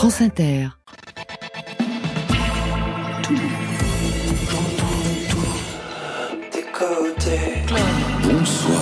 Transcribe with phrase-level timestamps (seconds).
[0.00, 0.68] France Inter.
[8.22, 8.80] Bonsoir.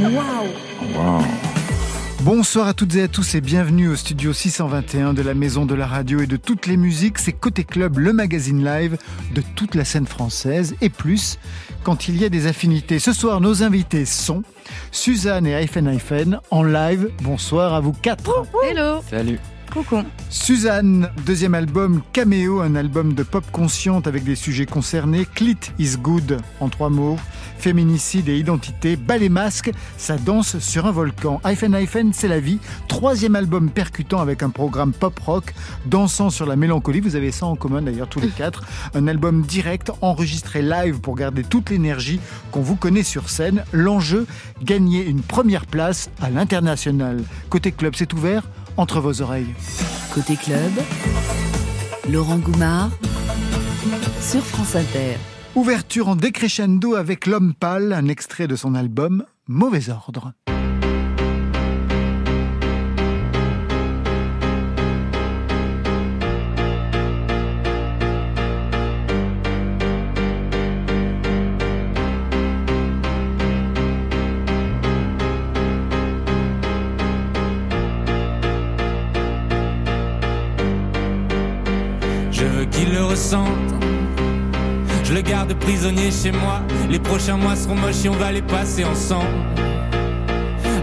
[0.00, 1.24] Waouh
[2.20, 5.74] Bonsoir à toutes et à tous et bienvenue au studio 621 de la Maison de
[5.74, 7.18] la Radio et de toutes les musiques.
[7.18, 8.96] C'est Côté Club, le magazine live
[9.34, 11.40] de toute la scène française et plus
[11.82, 13.00] quand il y a des affinités.
[13.00, 14.44] Ce soir, nos invités sont
[14.92, 17.10] Suzanne et Hyphen Hyphen en live.
[17.22, 18.46] Bonsoir à vous quatre.
[18.62, 19.40] Hello Salut.
[19.70, 25.24] Coucou Suzanne, deuxième album Caméo, un album de pop consciente avec des sujets concernés.
[25.32, 27.16] Clit is good en trois mots.
[27.58, 28.96] Féminicide et identité.
[28.96, 31.40] Ballet masque, ça danse sur un volcan.
[31.44, 32.58] Hyphen Hyphen, c'est la vie.
[32.88, 35.54] Troisième album percutant avec un programme pop rock,
[35.86, 37.00] dansant sur la mélancolie.
[37.00, 38.64] Vous avez ça en commun d'ailleurs tous les quatre.
[38.94, 42.18] Un album direct, enregistré live pour garder toute l'énergie
[42.50, 43.62] qu'on vous connaît sur scène.
[43.72, 44.26] L'enjeu,
[44.62, 47.22] gagner une première place à l'international.
[47.50, 48.44] Côté club, c'est ouvert
[48.80, 49.54] entre vos oreilles.
[50.14, 50.72] Côté club,
[52.10, 52.90] Laurent Goumard
[54.20, 55.16] sur France Inter.
[55.54, 60.32] Ouverture en décrescendo avec L'Homme Pâle, un extrait de son album Mauvais Ordre.
[85.04, 86.60] Je le garde prisonnier chez moi.
[86.88, 89.26] Les prochains mois seront moches et on va les passer ensemble.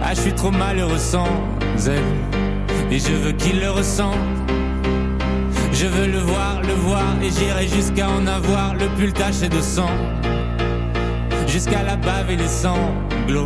[0.04, 1.30] Ah, je suis trop malheureux sans
[1.86, 2.92] elle.
[2.92, 4.18] Et je veux qu'il le ressente.
[5.72, 9.62] Je veux le voir, le voir, et j'irai jusqu'à en avoir le pull taché de
[9.62, 9.92] sang.
[11.48, 13.46] Jusqu'à la bave et les sanglots.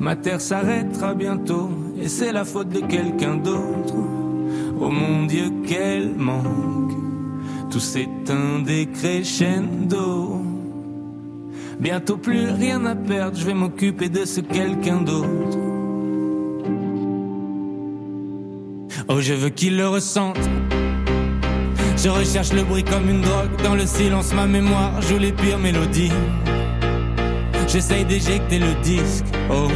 [0.00, 1.68] Ma terre s'arrêtera bientôt
[2.00, 3.94] et c'est la faute de quelqu'un d'autre.
[4.80, 6.94] Oh mon Dieu, quel manque,
[7.70, 10.40] tout s'éteint des crescendo.
[11.78, 15.58] Bientôt plus rien à perdre, je vais m'occuper de ce quelqu'un d'autre.
[19.08, 20.38] Oh, je veux qu'il le ressente.
[21.98, 25.58] Je recherche le bruit comme une drogue, dans le silence ma mémoire joue les pires
[25.58, 26.12] mélodies.
[27.72, 29.68] J'essaye d'éjecter le disque, oh.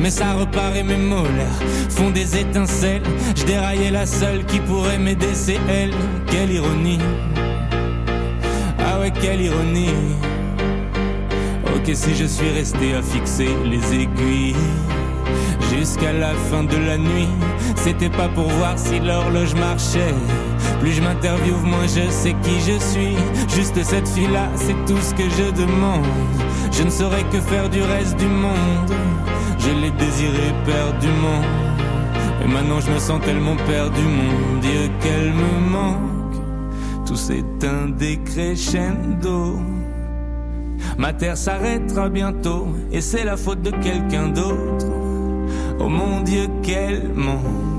[0.00, 3.02] Mais ça repart et mes molaires font des étincelles.
[3.34, 5.90] Je déraillais la seule qui pourrait m'aider, c'est elle.
[6.28, 7.00] Quelle ironie.
[8.78, 9.90] Ah ouais, quelle ironie.
[11.74, 14.54] Ok, si je suis resté à fixer les aiguilles
[15.76, 17.28] jusqu'à la fin de la nuit,
[17.74, 20.14] c'était pas pour voir si l'horloge marchait.
[20.80, 23.16] Plus je m'interviewe, moins je sais qui je suis.
[23.54, 26.06] Juste cette fille-là, c'est tout ce que je demande.
[26.72, 28.90] Je ne saurais que faire du reste du monde.
[29.58, 31.42] Je l'ai désiré perdument.
[32.42, 37.06] Et maintenant je me sens tellement perdu, mon Dieu, qu'elle me manque.
[37.06, 39.58] Tout s'éteint des crescendo.
[40.96, 44.86] Ma terre s'arrêtera bientôt, et c'est la faute de quelqu'un d'autre.
[45.78, 47.69] Oh mon Dieu, quel manque.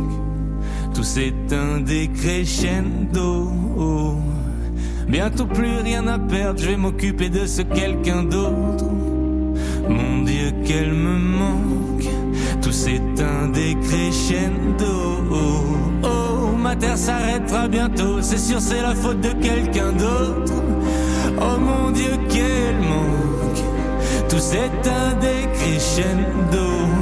[0.93, 3.49] Tout s'éteint des crescendo.
[5.07, 8.85] Bientôt plus rien à perdre, je vais m'occuper de ce quelqu'un d'autre.
[9.89, 12.07] Mon Dieu, qu'elle me manque.
[12.61, 15.17] Tout s'éteint des crescendo.
[16.03, 20.53] Oh, ma terre s'arrêtera bientôt, c'est sûr, c'est la faute de quelqu'un d'autre.
[21.37, 23.63] Oh mon Dieu, quel manque.
[24.29, 27.00] Tout s'éteint des crescendo.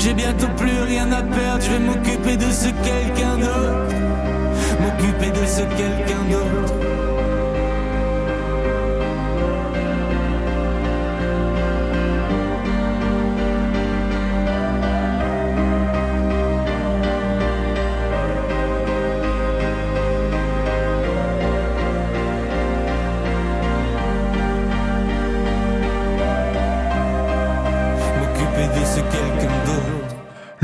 [0.00, 3.94] J'ai bientôt plus rien à perdre, je vais m'occuper de ce quelqu'un d'autre.
[4.80, 6.99] M'occuper de ce quelqu'un d'autre.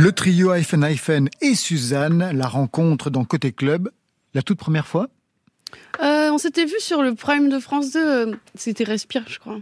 [0.06, 3.91] Le trio Hyphen Hyphen et Suzanne, la rencontre dans Côté Club,
[4.35, 5.08] la toute première fois?
[6.00, 7.99] Euh, on s'était vu sur le Prime de France 2.
[7.99, 9.58] euh, C'était Respire, je crois.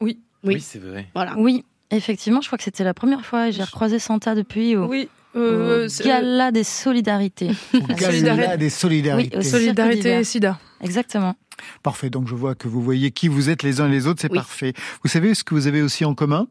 [0.00, 0.62] Oui, Oui.
[0.62, 1.08] c'est vrai.
[1.14, 1.34] Voilà.
[1.36, 4.76] Oui, effectivement, je crois que c'était la première fois et j'ai recroisé Santa depuis.
[4.76, 4.86] Au...
[4.86, 5.10] Oui.
[5.36, 7.50] Euh, au Gala des solidarités.
[7.74, 9.36] Gala des solidarités.
[9.36, 10.58] Oui, Solidarité et SIDA.
[10.80, 11.34] Exactement.
[11.82, 14.22] Parfait, donc je vois que vous voyez qui vous êtes les uns et les autres,
[14.22, 14.38] c'est Oui.
[14.38, 14.72] parfait.
[15.04, 16.48] Vous savez ce que vous avez aussi en commun?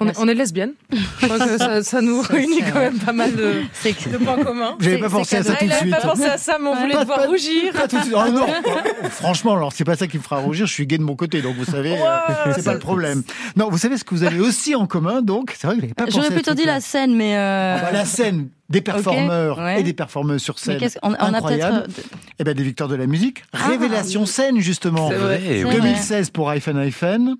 [0.00, 0.72] On est, on est lesbienne.
[1.20, 3.62] Je crois que ça, ça nous réunit quand même pas mal de,
[4.12, 4.76] de points communs.
[4.80, 5.90] J'avais pas pensé à ça tout de suite.
[5.90, 7.72] pas pensé à ça, mais on voulait Pas- devoir pas- rougir.
[7.72, 8.14] Pas tout de suite.
[8.16, 8.46] Oh non
[9.10, 11.42] Franchement, alors c'est pas ça qui me fera rougir, je suis gay de mon côté,
[11.42, 11.96] donc vous savez, euh,
[12.46, 13.22] Ouais, c'est pas le problème.
[13.56, 15.86] Non, vous savez ce que vous avez aussi en commun, donc c'est vrai que vous
[15.86, 17.36] n'avez pas pensé J'aurais plutôt dit la scène, mais.
[17.36, 19.80] euh, Ah bah, la scène des performeurs ouais.
[19.80, 20.78] et des performeuses sur scène.
[20.78, 21.82] qu'est-ce qu'on on a Incroyable.
[21.84, 21.98] peut-être.
[22.12, 23.42] euh, Eh ben des victoires de la musique.
[23.54, 23.68] Ah.
[23.68, 25.08] Révélation scène justement.
[25.08, 25.38] C'est vrai.
[25.64, 27.36] 2016 pour iPhone iPhone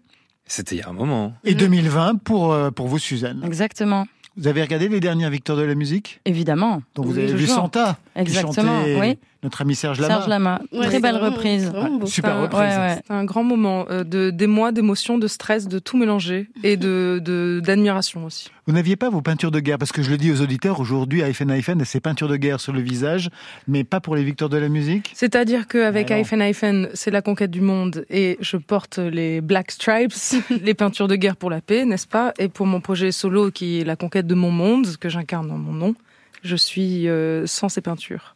[0.48, 1.34] C'était il y a un moment.
[1.44, 3.42] et 2020 pour euh, pour vous Suzanne.
[3.44, 4.06] Exactement.
[4.36, 6.20] Vous avez regardé les dernières victoires de la musique?
[6.24, 6.82] Évidemment.
[6.94, 7.46] Donc vous Oui, avez vu.
[7.46, 9.18] Santa qui Exactement, chantait oui.
[9.42, 10.14] Notre ami Serge Lama.
[10.14, 10.60] Serge Lama.
[10.72, 11.72] Ouais, Très belle reprise.
[12.06, 12.60] Super reprise.
[12.60, 13.00] Ouais, ouais.
[13.06, 16.76] C'est un grand moment euh, de des mois d'émotions, de stress, de tout mélanger et
[16.76, 18.50] de de- d'admiration aussi.
[18.66, 19.78] Vous n'aviez pas vos peintures de guerre?
[19.78, 22.60] Parce que je le dis aux auditeurs aujourd'hui iPhone iPhone a ses peintures de guerre
[22.60, 23.30] sur le visage
[23.66, 25.10] mais pas pour les victoires de la musique?
[25.14, 30.12] C'est-à-dire qu'avec iPhone iPhone, c'est la conquête du monde et je porte les Black Stripes,
[30.62, 32.34] les peintures de guerre pour la paix, n'est-ce pas?
[32.38, 35.56] Et pour mon projet solo qui est la conquête de mon monde, que j'incarne dans
[35.58, 35.94] mon nom,
[36.42, 38.34] je suis euh, sans ces peintures.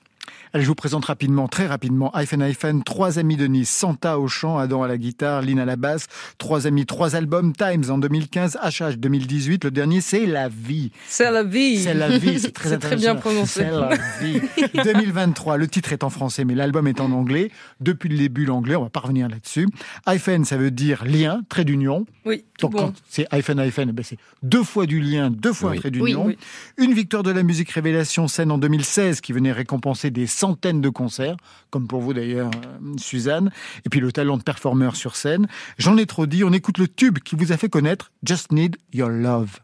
[0.55, 4.29] Allez, je vous présente rapidement, très rapidement, iPhone iPhone, trois amis de Nice, Santa au
[4.29, 7.97] chant, Adam à la guitare, Lynn à la basse, trois amis, trois albums, Times en
[7.97, 10.93] 2015, HH 2018, le dernier c'est La Vie.
[11.09, 13.61] C'est la vie C'est la vie, c'est très C'est très bien prononcé.
[13.65, 14.43] C'est la vie.
[14.85, 17.51] 2023, le titre est en français, mais l'album est en anglais.
[17.81, 19.67] Depuis le début, l'anglais, on va pas revenir là-dessus.
[20.05, 22.05] iPhone, ça veut dire lien, trait d'union.
[22.27, 22.79] Oui, tout Donc bon.
[22.89, 25.79] quand c'est iPhone, iPhone, eh ben, c'est deux fois du lien, deux fois un Oui.
[25.79, 26.27] trait d'union.
[26.27, 26.37] Oui,
[26.77, 30.89] Une victoire de la musique révélation scène en 2016 qui venait récompenser des centaines de
[30.89, 31.37] concerts,
[31.71, 33.53] comme pour vous d'ailleurs, euh, Suzanne.
[33.87, 35.47] Et puis le talent de performeur sur scène.
[35.79, 38.77] J'en ai trop dit, on écoute le tube qui vous a fait connaître Just Need
[38.93, 39.61] Your Love.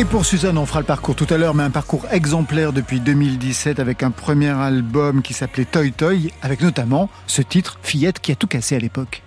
[0.00, 3.00] Et pour Suzanne, on fera le parcours tout à l'heure, mais un parcours exemplaire depuis
[3.00, 8.32] 2017 avec un premier album qui s'appelait Toy Toy, avec notamment ce titre Fillette qui
[8.32, 9.22] a tout cassé à l'époque.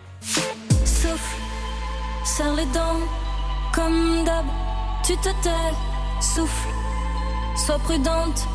[0.83, 1.37] Souffle,
[2.25, 2.97] serre les dents,
[3.71, 4.45] comme d'hab,
[5.03, 5.75] tu te tais,
[6.19, 6.67] souffle,
[7.55, 8.47] sois prudente,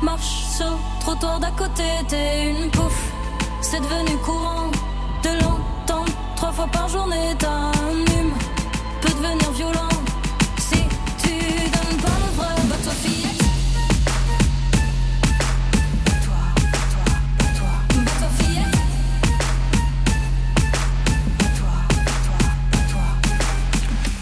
[0.00, 3.12] marche sur le trottoir d'à côté, t'es une pouffe,
[3.60, 4.70] c'est devenu courant.
[5.22, 8.32] De l'entendre trois fois par journée, ta hume
[9.02, 9.95] peut devenir violent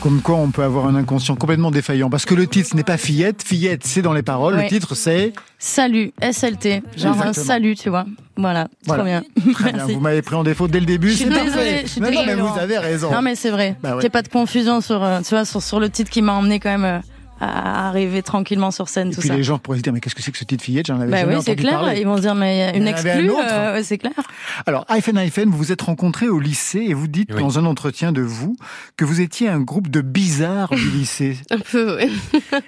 [0.04, 2.10] Comme quoi on peut avoir un inconscient complètement défaillant.
[2.10, 4.94] Parce que le titre ce n'est pas Fillette, Fillette c'est dans les paroles, le titre
[4.94, 5.32] c'est...
[5.58, 6.82] Salut, SLT.
[6.94, 8.04] Genre un salut, tu vois.
[8.36, 9.02] Voilà, Voilà.
[9.02, 9.10] trop
[9.42, 9.54] bien.
[9.54, 12.00] Très bien, vous m'avez pris en défaut dès le début, Je suis désolée, je suis
[12.02, 13.10] non, non, mais vous avez raison.
[13.10, 13.76] Non mais c'est vrai.
[13.82, 13.94] Bah ouais.
[13.94, 16.20] Qu'il n'y ait pas de confusion sur, euh, tu vois, sur, sur le titre qui
[16.20, 16.98] m'a emmené quand même euh,
[17.40, 19.36] à arriver tranquillement sur scène, Et tout puis ça.
[19.36, 20.86] les gens pourraient se dire, mais qu'est-ce que c'est que ce titre Fillette?
[20.86, 21.80] J'en avais Bah jamais oui, c'est clair.
[21.80, 22.00] parler.
[22.00, 24.12] Ils vont se dire, mais Il une exclue, euh, ouais, c'est clair.
[24.66, 27.40] Alors, iPhone iPhone, vous vous êtes rencontrés au lycée et vous dites Oui.
[27.40, 28.56] dans un entretien de vous
[28.96, 31.36] que vous étiez un groupe de bizarres du lycée.
[31.50, 32.08] Un peu, ouais.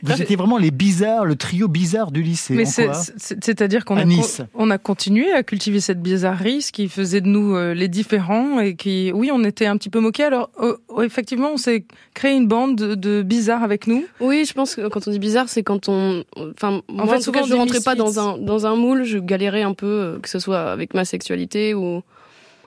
[0.03, 2.55] Vous étiez vraiment les bizarres, le trio bizarre du lycée.
[2.55, 3.15] Mais En c'est-
[3.45, 4.43] c'est-à-dire qu'on À a, Nice.
[4.55, 8.61] on a continué à cultiver cette bizarrerie, ce qui faisait de nous euh, les différents
[8.61, 10.25] et qui, oui, on était un petit peu moqués.
[10.25, 14.05] Alors, euh, effectivement, on s'est créé une bande de, de bizarres avec nous.
[14.21, 16.25] Oui, je pense que quand on dit bizarre, c'est quand on.
[16.37, 19.05] Enfin, moi, en fait, tout souvent cas, je rentrais pas dans un, dans un moule,
[19.05, 22.03] je galérais un peu, euh, que ce soit avec ma sexualité ou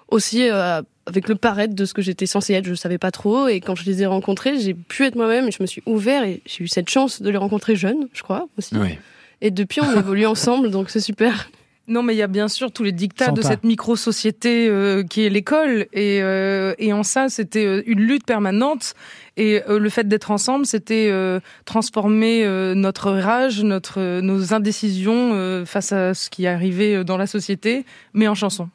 [0.10, 3.48] aussi euh, avec le paraître de ce que j'étais censée être, je savais pas trop.
[3.48, 6.24] Et quand je les ai rencontrés, j'ai pu être moi-même et je me suis ouvert
[6.24, 8.76] et j'ai eu cette chance de les rencontrer jeunes, je crois, aussi.
[8.78, 8.98] Oui.
[9.42, 11.50] Et depuis, on évolue ensemble, donc c'est super.
[11.90, 15.26] Non, mais il y a bien sûr tous les dictats de cette micro-société euh, qui
[15.26, 15.88] est l'école.
[15.92, 18.94] Et, euh, et en ça, c'était euh, une lutte permanente.
[19.38, 25.32] Et euh, le fait d'être ensemble, c'était euh, transformer euh, notre rage, notre, nos indécisions
[25.34, 28.70] euh, face à ce qui arrivait dans la société, mais en chanson.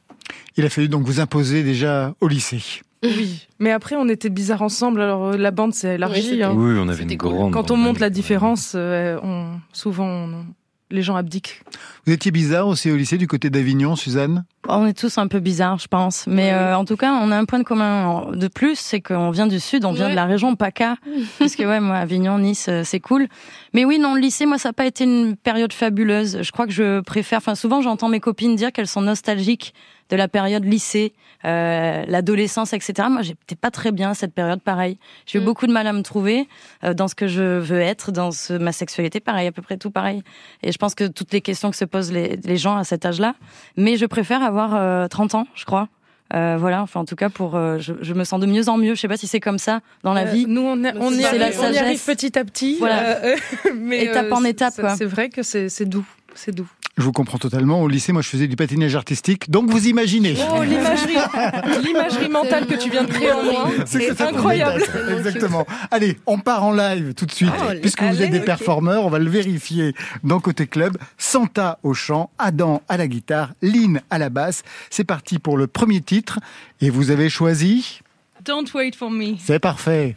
[0.57, 2.61] Il a fallu donc vous imposer déjà au lycée.
[3.03, 3.47] Oui.
[3.59, 4.99] Mais après, on était bizarres ensemble.
[5.01, 6.43] Alors, la bande s'est Oui, élargie.
[6.43, 6.53] hein.
[6.55, 7.53] Oui, on avait une grande.
[7.53, 10.45] Quand on monte la différence, euh, on, souvent, on-
[10.91, 11.61] les gens abdiquent.
[12.05, 14.45] Vous étiez bizarre aussi au lycée du côté d'Avignon, Suzanne?
[14.67, 16.25] On est tous un peu bizarres, je pense.
[16.27, 19.29] Mais euh, en tout cas, on a un point de commun de plus, c'est qu'on
[19.29, 20.95] vient du sud, on vient de la région PACA.
[21.39, 23.27] parce que ouais, moi, Avignon, Nice, euh, c'est cool.
[23.73, 26.41] Mais oui, non, le lycée, moi, ça n'a pas été une période fabuleuse.
[26.41, 27.37] Je crois que je préfère...
[27.37, 29.73] Enfin, souvent, j'entends mes copines dire qu'elles sont nostalgiques
[30.09, 31.13] de la période lycée,
[31.45, 33.07] euh, l'adolescence, etc.
[33.09, 34.97] Moi, j'étais pas très bien cette période, pareil.
[35.25, 35.45] J'ai eu mm.
[35.45, 36.47] beaucoup de mal à me trouver
[36.83, 39.77] euh, dans ce que je veux être, dans ce, ma sexualité, pareil, à peu près
[39.77, 40.21] tout pareil.
[40.61, 43.05] Et je pense que toutes les questions que se posent les, les gens à cet
[43.05, 43.35] âge-là.
[43.77, 45.89] Mais je préfère avoir euh, 30 ans, je crois.
[46.33, 48.77] Euh, voilà, enfin en tout cas pour, euh, je, je, me sens de mieux en
[48.77, 48.95] mieux.
[48.95, 50.45] Je sais pas si c'est comme ça dans la euh, vie.
[50.47, 53.19] Nous on, on, y, arrive, on y arrive petit à petit, voilà.
[53.75, 54.73] mais étape en étape.
[54.97, 56.69] C'est vrai que c'est doux, c'est doux.
[56.97, 57.81] Je vous comprends totalement.
[57.81, 59.49] Au lycée, moi, je faisais du patinage artistique.
[59.51, 60.35] Donc, vous imaginez.
[60.55, 63.69] Oh, l'imagerie, mentale que tu viens de créer en moi.
[63.85, 64.81] C'est incroyable.
[65.17, 65.65] Exactement.
[65.91, 67.51] Allez, on part en live tout de suite.
[67.59, 70.97] Oh, puisque vous êtes des performeurs, on va le vérifier dans Côté Club.
[71.17, 74.63] Santa au chant, Adam à la guitare, Lynn à la basse.
[74.89, 76.39] C'est parti pour le premier titre.
[76.79, 78.01] Et vous avez choisi
[78.45, 79.35] Don't wait for me.
[79.39, 80.15] C'est parfait.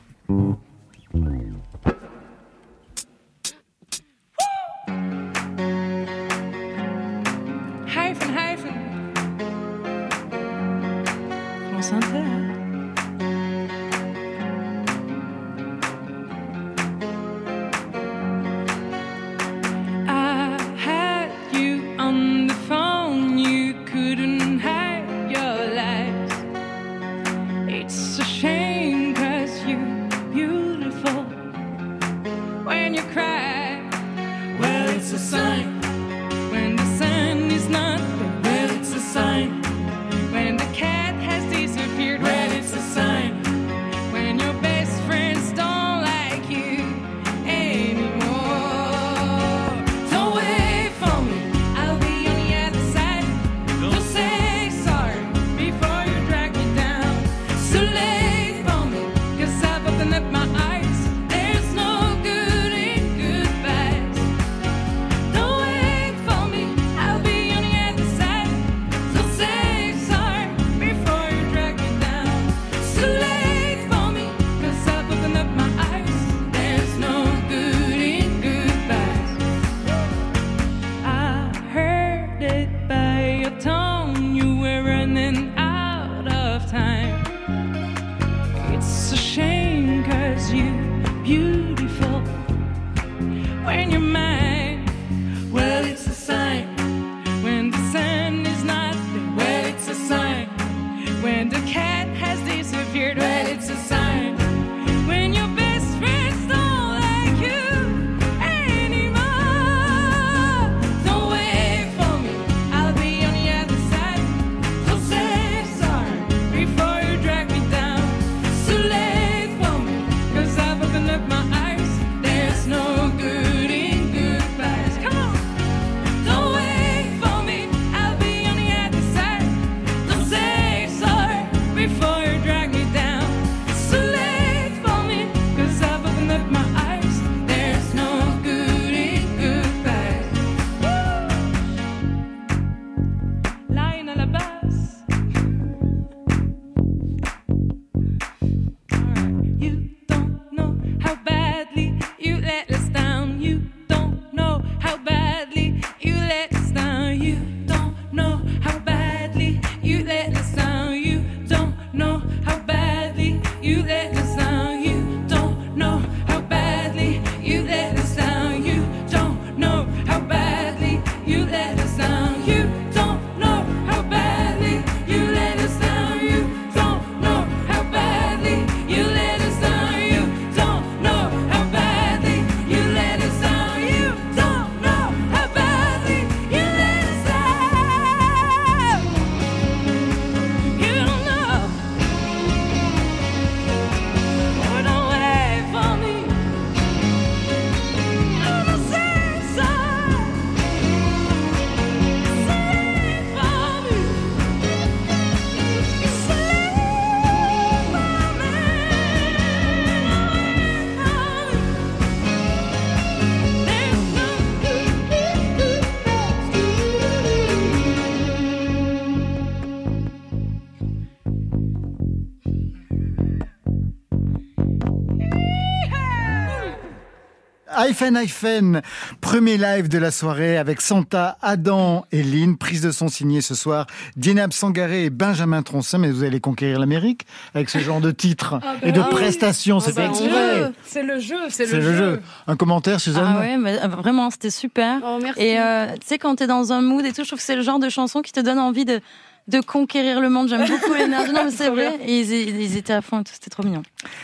[227.99, 228.83] Hyphen Hyphen,
[229.21, 232.57] premier live de la soirée avec Santa, Adam et Lynn.
[232.57, 235.99] Prise de son signée ce soir, Dienab Sangaré et Benjamin Troncin.
[235.99, 239.81] Mais vous allez conquérir l'Amérique avec ce genre de titres Ah et de prestations.
[239.81, 240.73] C'était bah, exprès.
[240.85, 242.23] C'est le jeu, c'est le jeu.
[242.47, 243.35] Un commentaire, Suzanne?
[243.37, 245.01] Ah ouais, mais, euh, vraiment, c'était super.
[245.05, 245.43] Oh, merci.
[245.43, 247.57] Et euh, tu sais, quand t'es dans un mood et tout, je trouve que c'est
[247.57, 249.01] le genre de chanson qui te donne envie de,
[249.49, 250.49] de conquérir le monde.
[250.49, 251.33] J'aime beaucoup l'énergie.
[251.33, 251.99] Non, mais c'est vrai.
[252.07, 253.83] Et ils, ils étaient à fond et tout, c'était trop mignon.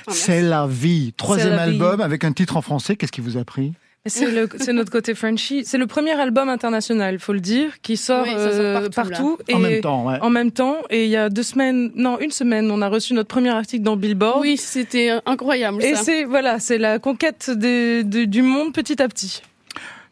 [0.09, 1.13] C'est la vie.
[1.17, 1.61] Troisième vie.
[1.61, 2.97] album avec un titre en français.
[2.97, 3.73] Qu'est-ce qui vous a pris?
[4.07, 5.65] C'est notre côté Frenchy.
[5.65, 9.39] C'est le premier album international, faut le dire, qui sort, Oui, ça sort euh, partout,
[9.49, 10.19] et En même temps, ouais.
[10.21, 13.15] En même temps, et il y a deux semaines, non, une semaine, on a reçu
[13.15, 14.41] notre premier article dans Billboard.
[14.43, 15.83] Oui, c'était incroyable.
[15.83, 19.41] Et c'est voilà, c'est la conquête des- de- du monde petit à petit.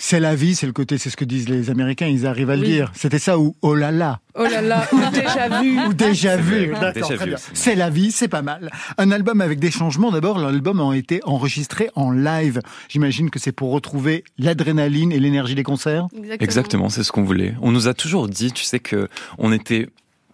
[0.04, 2.56] C'est la vie, c'est le côté, c'est ce que disent les Américains, ils arrivent à
[2.56, 2.68] le Oui.
[2.68, 2.90] dire.
[2.92, 5.78] C'était ça ou oh là là Oh là là, ou déjà vu.
[5.86, 6.66] ou déjà vu.
[6.72, 7.36] vrai, D'accord, très bien.
[7.54, 8.72] C'est la vie, c'est pas mal.
[8.98, 10.10] Un album avec des changements.
[10.10, 12.60] D'abord, l'album a été enregistré en live.
[12.88, 16.08] J'imagine que c'est pour retrouver l'adrénaline et l'énergie des concerts?
[16.40, 17.54] Exactement, c'est ce qu'on voulait.
[17.62, 19.06] On nous a toujours dit, tu sais, que
[19.38, 19.88] on était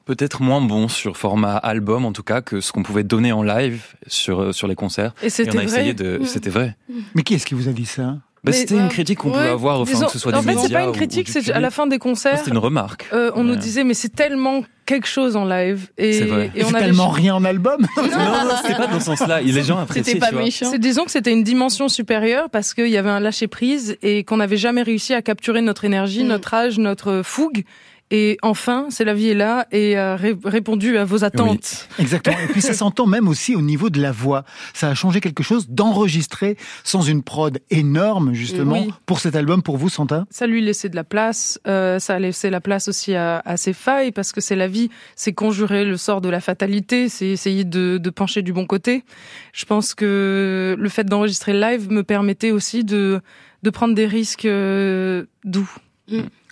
[0.06, 3.42] peut-être moins bon sur format album, en tout cas, que ce qu'on pouvait donner en
[3.42, 5.12] live sur, euh, sur les concerts.
[5.22, 6.18] Et Et c'était on a essayé vrai.
[6.18, 6.25] de.
[6.25, 6.75] C'était vrai.
[7.14, 8.16] Mais qui est-ce qui vous a dit ça?
[8.45, 10.40] Bah, c'était euh, une critique qu'on ouais, pouvait avoir, enfin, Disons, que ce soit en
[10.40, 10.68] des fait, médias.
[10.68, 12.38] c'est pas une critique, c'est à la fin des concerts.
[12.38, 13.07] C'était une remarque.
[13.12, 16.50] euh, on nous disait mais c'est tellement quelque chose en live et, C'est vrai.
[16.54, 17.87] et on C'est avait tellement rien en album.
[17.97, 19.40] Non, non, c'était pas dans ce sens-là.
[19.42, 20.45] Les gens apprécient, C'était pas tu vois.
[20.45, 20.71] méchant.
[20.71, 24.25] C'est disons que c'était une dimension supérieure parce qu'il y avait un lâcher prise et
[24.25, 26.28] qu'on n'avait jamais réussi à capturer notre énergie, Mm.
[26.28, 27.64] notre âge, notre fougue.
[28.10, 31.88] Et enfin, c'est la vie est là et a ré- répondu à vos attentes.
[31.98, 32.38] Exactement.
[32.42, 34.44] Et puis ça s'entend même aussi au niveau de la voix.
[34.72, 38.94] Ça a changé quelque chose d'enregistrer sans une prod énorme, justement, Oui.
[39.04, 40.24] pour cet album, pour vous, Santa?
[40.30, 43.58] Ça lui laissait de la place, euh, ça a laissé la place aussi à, à
[43.58, 47.28] ses failles parce que c'est la vie, c'est conjurer le sort de la fatalité, c'est
[47.28, 49.04] essayer de, de pencher du bon côté.
[49.52, 53.20] Je pense que le fait d'enregistrer le live me permettait aussi de,
[53.62, 55.70] de prendre des risques euh, doux.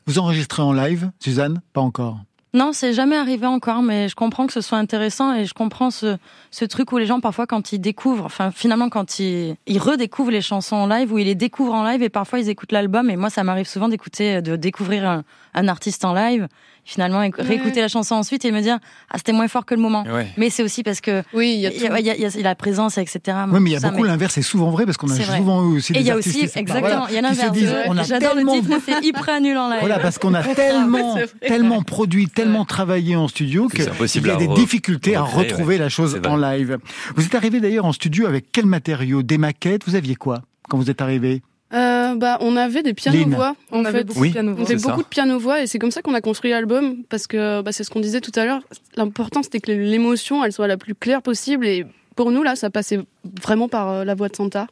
[0.07, 1.61] Vous enregistrez en live, Suzanne?
[1.73, 2.21] Pas encore.
[2.55, 5.91] Non, c'est jamais arrivé encore, mais je comprends que ce soit intéressant et je comprends
[5.91, 6.17] ce,
[6.67, 10.77] truc où les gens, parfois, quand ils découvrent, enfin, finalement, quand ils, redécouvrent les chansons
[10.77, 13.11] en live, ou ils les découvrent en live et parfois ils écoutent l'album.
[13.11, 15.23] Et moi, ça m'arrive souvent d'écouter, de découvrir
[15.53, 16.49] un artiste en live,
[16.87, 18.79] finalement, et réécouter la chanson ensuite et me dire,
[19.11, 20.05] ah, c'était moins fort que le moment.
[20.05, 20.29] Ouais.
[20.39, 22.15] Mais c'est aussi parce que Oui, il y a il y, a, il y a-
[22.17, 23.21] il y a la présence, etc.
[23.51, 25.63] Oui, mais il y a Ça, beaucoup l'inverse, c'est souvent vrai parce qu'on a souvent
[25.71, 27.53] eu aussi Et des il y a aussi, exactement, voilà, il y a l'inverse.
[27.53, 29.81] disent, on a J'adore le tellement titre, mais c'est hyper nul en live.
[29.81, 34.31] Voilà, parce qu'on a tellement, tellement produit, tellement travaillé en studio C'est qu'il impossible y
[34.31, 36.79] a des difficultés à retrouver la chose en live.
[37.17, 39.23] Vous êtes arrivé d'ailleurs en studio avec quel matériau?
[39.23, 39.83] Des maquettes?
[39.87, 41.43] Vous aviez quoi quand vous êtes arrivé?
[42.17, 43.55] Bah, on avait des pianos-voix.
[43.73, 44.05] On en avait fait.
[44.05, 44.29] beaucoup Oui.
[44.29, 44.75] de piano On ça.
[44.89, 47.85] beaucoup de piano-voix et c'est comme ça qu'on a construit l'album parce que bah, c'est
[47.85, 48.61] ce qu'on disait tout à l'heure.
[48.97, 52.71] L'important c'était que l'émotion elle soit la plus claire possible et pour nous là ça
[52.71, 53.01] passait
[53.43, 54.67] vraiment par euh, la voix de Santa.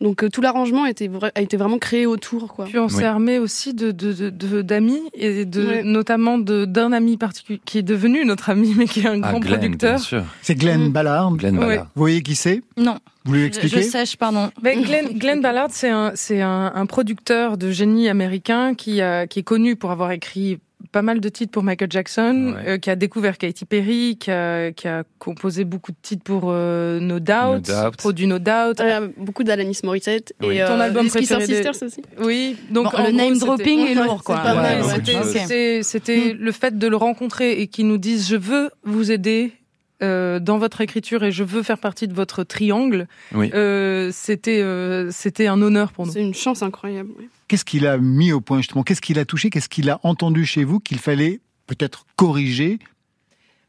[0.00, 2.64] Donc euh, tout l'arrangement a été vraiment créé autour quoi.
[2.66, 2.90] Puis on Oui.
[2.92, 5.82] s'est armé aussi de de- de- de- d'amis et de Ouais.
[5.84, 9.30] notamment de d'un ami particulier qui est devenu notre ami mais qui est un Ah,
[9.30, 10.00] grand Glenn, bien producteur.
[10.00, 10.24] sûr.
[10.42, 10.92] C'est Glenn Mm.
[10.92, 11.32] Ballard.
[11.36, 11.66] Glenn Ouais.
[11.66, 11.84] Ballard.
[11.94, 12.62] Vous voyez qui c'est?
[12.76, 14.50] Non, Vous lui je, expliquez je sèche, pardon.
[14.62, 19.26] Ben, Glenn, Glenn Ballard, c'est un, c'est un, un producteur de génie américain qui, a,
[19.26, 20.58] qui est connu pour avoir écrit
[20.92, 22.68] pas mal de titres pour Michael Jackson, Ouais.
[22.72, 26.44] euh, qui a découvert Katy Perry, qui a, qui a composé beaucoup de titres pour
[26.46, 27.96] euh, No Doubt, No Doubt.
[27.96, 28.80] produit No Doubt.
[28.80, 30.56] Euh, beaucoup d'Alanis Morissette Oui.
[30.56, 32.02] et euh, Ton album préféré Sisters aussi.
[32.22, 34.36] Oui, donc Bon, le gros, name dropping est lourd, quoi.
[34.44, 35.22] Ouais, ouais.
[35.24, 39.52] c'était- c'était le fait de le rencontrer et qu'il nous dise je veux vous aider
[40.02, 43.06] euh, dans votre écriture et je veux faire partie de votre triangle.
[43.32, 43.50] Oui.
[43.54, 46.12] Euh, c'était euh, c'était un honneur pour nous.
[46.12, 47.10] C'est une chance incroyable.
[47.48, 48.82] Qu'est-ce qu'il a mis au point justement?
[48.82, 49.50] Qu'est-ce qu'il a touché?
[49.50, 52.78] Qu'est-ce qu'il a entendu chez vous qu'il fallait peut-être corriger,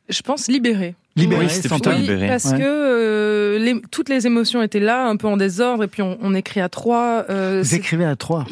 [0.09, 0.95] Je pense libérer.
[1.15, 2.27] libérer Oui, plutôt Oui, libéré.
[2.27, 2.57] parce Ouais.
[2.59, 6.17] que euh, les, toutes les émotions étaient là, un peu en désordre, et puis on,
[6.21, 7.25] on écrit à trois.
[7.29, 8.45] euh, Vous c'est- écrivez à trois?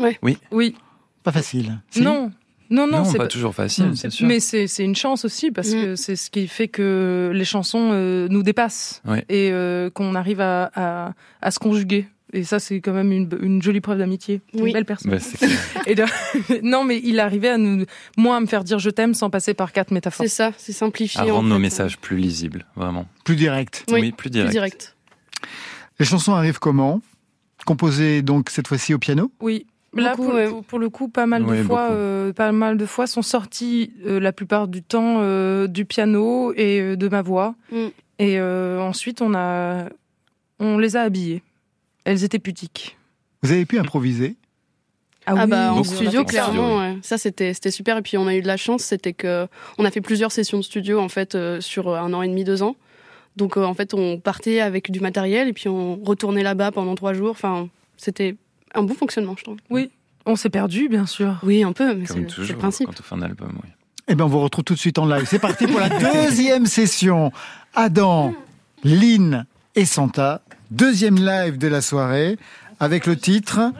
[0.51, 0.75] oui,
[1.23, 1.79] Pas facile.
[1.99, 2.31] Non,
[2.73, 3.95] non, non, Non, c'est pas pas- toujours facile, Mm.
[3.95, 4.27] c'est sûr.
[4.27, 5.81] Mais c'est une chance aussi parce Mm.
[5.81, 10.41] que c'est ce qui fait que les chansons euh, nous dépassent et euh, qu'on arrive
[10.41, 12.07] à, à, à se conjuguer.
[12.35, 14.41] Et ça, c'est quand même une, une jolie preuve d'amitié.
[14.55, 14.69] Oui.
[14.69, 15.11] Une belle personne.
[15.11, 15.17] Bah.
[15.85, 16.03] Et de-
[16.63, 17.85] non, mais il arrivait à nous,
[18.17, 20.25] moi, à me faire dire je t'aime sans passer par quatre métaphores.
[20.25, 21.21] C'est ça, c'est simplifié.
[21.21, 21.61] à en rendre nos fait.
[21.61, 23.05] messages plus lisibles, vraiment.
[23.23, 23.83] Plus direct.
[23.89, 24.51] Oui, Oui, plus Plus direct.
[24.51, 24.95] direct.
[25.99, 27.01] Les chansons arrivent comment?
[27.67, 29.31] Composées donc cette fois-ci au piano?
[29.39, 29.67] Oui.
[29.95, 30.49] Là, Beaucoup, pour, ouais.
[30.49, 33.21] pour- pour le coup, pas mal de Oui, fois, euh, pas mal de fois sont
[33.21, 37.53] sorties euh, la plupart du temps euh, du piano et euh, de ma voix.
[37.71, 37.77] Mm.
[38.19, 39.85] Et euh, ensuite, on a,
[40.59, 41.43] on les a habillées.
[42.05, 42.97] Elles étaient putiques.
[43.43, 44.35] Vous avez pu improviser?
[45.25, 45.85] Ah, bah en Beaucoup.
[45.85, 46.97] studio En studio, clairement ouais.
[47.01, 49.85] ça c'était c'était super et puis on a eu de la chance c'était que on
[49.85, 52.61] a fait plusieurs sessions de studio en fait euh, sur un an et demi deux
[52.61, 52.75] ans
[53.37, 56.93] donc euh, en fait on partait avec du matériel et puis on retournait là-bas pendant
[56.95, 58.35] trois jours enfin c'était
[58.73, 59.57] un bon fonctionnement, je trouve.
[59.69, 59.89] Oui,
[60.25, 61.37] on s'est perdu, bien sûr.
[61.43, 62.87] Oui, un peu, mais Comme c'est le principe.
[62.87, 63.69] quand on fait un album, oui.
[64.07, 65.25] Eh bien, on vous retrouve tout de suite en live.
[65.29, 67.31] C'est parti pour la deuxième session.
[67.73, 68.33] Adam,
[68.83, 70.41] Lynn et Santa.
[70.71, 72.37] Deuxième live de la soirée
[72.79, 73.71] avec le titre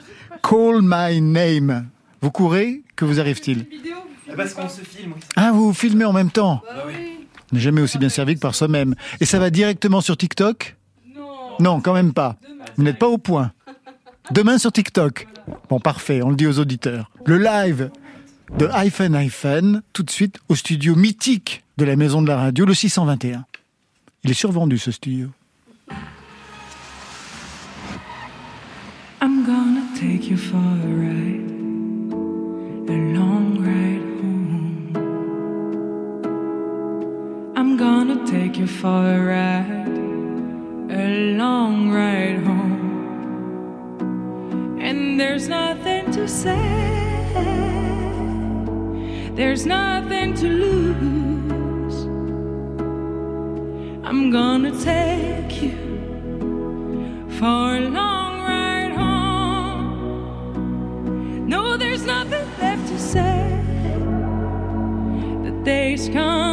[0.42, 1.88] Call My Name.
[2.22, 3.66] Vous courez Que vous arrive-t-il?
[4.38, 6.62] Parce qu'on se filme, Ah, vous vous filmez en même temps?
[7.52, 8.96] On n'est jamais aussi bien servi que par soi-même.
[9.20, 10.76] Et ça va directement sur TikTok?
[11.60, 12.38] Non, quand même pas.
[12.78, 13.52] Vous n'êtes pas au point.
[14.32, 15.28] Demain sur TikTok.
[15.70, 17.12] Bon, parfait, on le dit aux auditeurs.
[17.26, 17.92] Le live
[18.58, 22.66] de Hyphen Hyphen, tout de suite au studio mythique de la maison de la radio,
[22.66, 23.46] le 621.
[24.24, 25.30] Il est survendu ce studio.
[29.22, 30.84] I'm gonna take you for.
[37.64, 39.88] I'm gonna take you for a ride,
[40.92, 42.83] a long ride home.
[44.84, 47.32] And there's nothing to say,
[49.34, 52.04] there's nothing to lose.
[54.04, 55.72] I'm gonna take you
[57.40, 60.68] for a long ride home.
[61.48, 63.62] No, there's nothing left to say.
[65.46, 66.53] The day's coming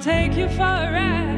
[0.00, 1.35] take you for a ride,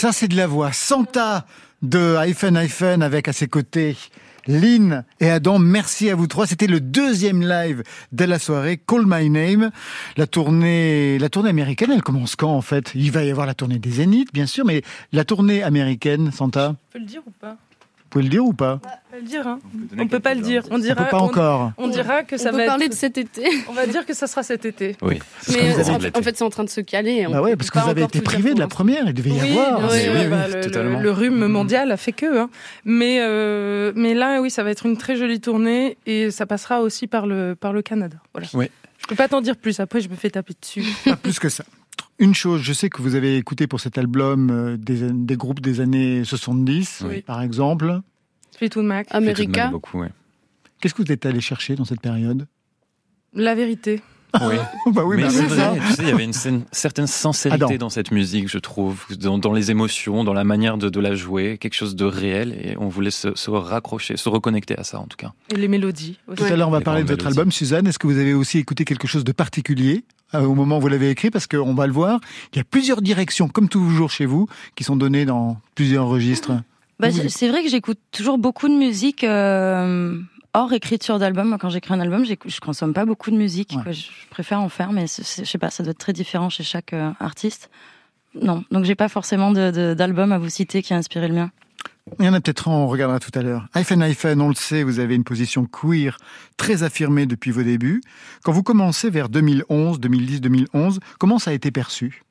[0.00, 0.72] ça, c'est de la voix.
[0.72, 1.44] Santa
[1.82, 3.98] de Hyphen Hyphen avec à ses côtés
[4.46, 5.58] Lynn et Adam.
[5.58, 6.46] Merci à vous trois.
[6.46, 8.78] C'était le deuxième live de la soirée.
[8.78, 9.70] Call My Name.
[10.16, 12.92] La tournée, la tournée américaine, elle commence quand, en fait?
[12.94, 14.80] Il va y avoir la tournée des Zéniths, bien sûr, mais
[15.12, 17.58] la tournée américaine, Santa, On peut le dire ou pas?
[18.10, 18.80] Pouvez le dire ou pas?
[19.12, 19.58] On le dire, hein.
[19.98, 20.62] On peut pas le dire.
[20.70, 20.94] On On dira.
[20.96, 21.72] peut pas on- encore.
[21.78, 22.92] On dira que On ça peut va parler être.
[22.92, 23.42] de cet été.
[23.68, 24.96] On va dire que ça sera cet été.
[25.02, 25.18] Oui.
[25.48, 27.26] Mais euh, en, fait, c'est en train de se caler.
[27.26, 29.04] on Bah ouais, parce que vous avez été privé de la première.
[29.06, 29.90] Il devait y Oui, avoir.
[29.90, 30.98] oui, oui, bah, le, totalement.
[30.98, 32.38] le- le rhume mondial a fait que.
[32.40, 32.50] Hein.
[32.84, 36.80] Mais, euh, mais là, oui, ça va être une très jolie tournée et ça passera
[36.82, 38.16] aussi par le, par le Canada.
[38.34, 38.48] Voilà.
[38.54, 38.70] Oui.
[38.98, 39.80] Je peux pas t'en dire plus.
[39.80, 40.84] Après, je me fais taper dessus.
[41.04, 41.64] Pas plus que ça.
[42.20, 45.60] Une chose, je sais que vous avez écouté pour cet album euh, des, des groupes
[45.60, 47.22] des années 70, Oui.
[47.22, 48.00] par exemple.
[48.56, 49.08] Fleetwood Mac.
[49.08, 49.68] Fleetwood Mac, America.
[49.68, 50.10] beaucoup, ouais.
[50.80, 52.46] Qu'est-ce que vous êtes allé chercher dans cette période?
[53.32, 54.00] La vérité.
[54.40, 54.56] Oui.
[54.92, 56.32] Bah oui, Mais bah c'est vrai, tu sais, il y avait une
[56.72, 57.76] certaine sincérité Adam.
[57.76, 61.14] dans cette musique, je trouve, dans, dans les émotions, dans la manière de, de la
[61.14, 64.98] jouer, quelque chose de réel, et on voulait se, se raccrocher, se reconnecter à ça
[65.00, 65.32] en tout cas.
[65.52, 66.42] Et les mélodies aussi.
[66.44, 67.38] Tout à l'heure, on va Les parler de votre mélodies.
[67.40, 67.52] album.
[67.52, 70.80] Suzanne, est-ce que vous avez aussi écouté quelque chose de particulier euh, au moment où
[70.80, 71.30] vous l'avez écrit?
[71.30, 72.20] Parce qu'on va le voir,
[72.52, 76.52] il y a plusieurs directions, comme toujours chez vous, qui sont données dans plusieurs registres.
[76.98, 80.18] Bah, c'est vrai que j'écoute toujours beaucoup de musique euh,
[80.54, 81.48] hors écriture d'album.
[81.48, 83.72] Moi, Quand j'écris un album, je consomme pas beaucoup de musique.
[83.76, 83.82] Ouais.
[83.82, 83.92] quoi.
[83.92, 86.92] Je, préfère en faire, mais je sais pas, ça doit être très différent chez chaque
[86.92, 87.70] euh, artiste.
[88.34, 91.50] Non, donc j'ai pas forcément d'album à vous citer qui a inspiré le mien.
[92.18, 93.68] Il y en a peut-être un, on regardera tout à l'heure.
[93.74, 96.16] Hyphen Hyphen, on le sait, vous avez une position queer
[96.56, 98.02] très affirmée depuis vos débuts.
[98.42, 102.22] Quand vous commencez vers 2011, 2010, 2011, comment ça a été perçu?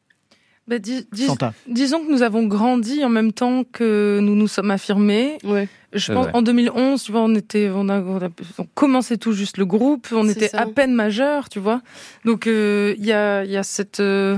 [0.70, 4.48] Bah, dis- dis- Santa disons que nous avons grandi en même temps que nous nous
[4.48, 5.38] sommes affirmés.
[5.44, 5.68] Ouais.
[5.94, 8.30] Je pense en 2011, tu vois, on était, on a, on a-
[8.60, 10.62] on commençait tout juste le groupe, on était ça.
[10.62, 11.82] à peine majeur, tu vois.
[12.26, 14.38] Donc euh, il y a, il y a cette, euh,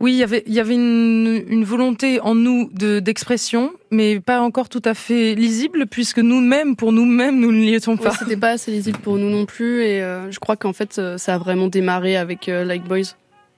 [0.00, 4.20] oui, il y avait, il y avait une, une volonté en nous de d'expression, mais
[4.20, 8.02] pas encore tout à fait lisible, puisque nous-mêmes, pour nous-mêmes, nous ne l'y étions Ouais,
[8.02, 8.10] pas.
[8.10, 11.16] c'était pas assez lisible pour nous non plus et euh, je crois qu'en fait euh,
[11.16, 13.14] ça a vraiment démarré avec euh, Like Boys.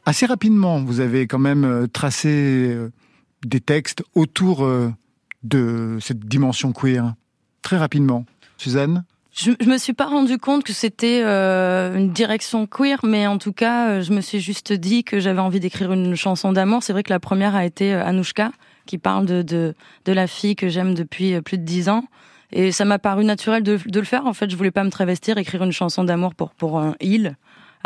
[0.08, 2.92] Assez rapidement, vous avez quand même euh, tracé euh,
[3.44, 4.88] des textes autour euh,
[5.42, 7.14] de cette dimension queer.
[7.62, 8.24] Très rapidement.
[8.56, 9.04] Suzanne?
[9.32, 13.52] Je, je me suis pas rendu compte que c'était une direction queer, mais en tout
[13.52, 16.82] cas, je me suis juste dit que j'avais envie d'écrire une chanson d'amour.
[16.82, 18.50] C'est vrai que la première a été Anouchka,
[18.86, 19.74] qui parle de, de,
[20.06, 22.04] la fille que j'aime depuis plus de dix ans.
[22.50, 24.24] Et ça m'a paru naturel de, de le faire.
[24.24, 27.36] En fait, je voulais pas me travestir, écrire une chanson d'amour pour, pour un il,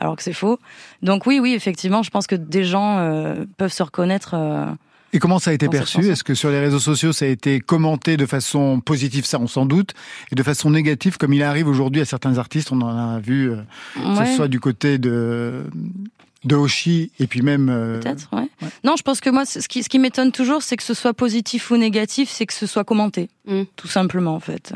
[0.00, 0.58] alors que c'est faux.
[1.02, 4.30] Donc oui, oui, effectivement, je pense que des gens euh, peuvent se reconnaître.
[4.34, 4.66] euh,
[5.12, 6.08] Et comment ça a été perçu?
[6.10, 9.46] Est-ce que sur les réseaux sociaux, ça a été commenté de façon positive, ça on
[9.46, 9.92] s'en doute,
[10.32, 13.50] et de façon négative, comme il arrive aujourd'hui à certains artistes, on en a vu,
[13.50, 13.56] euh,
[13.94, 15.64] que ce soit du côté de,
[16.44, 17.68] de Hoshi, et puis même...
[17.68, 18.48] euh, Peut-être, ouais.
[18.84, 21.12] Non, je pense que moi, ce qui, ce qui m'étonne toujours, c'est que ce soit
[21.14, 23.28] positif ou négatif, c'est que ce soit commenté.
[23.46, 23.62] Mm.
[23.76, 24.72] Tout simplement, en fait.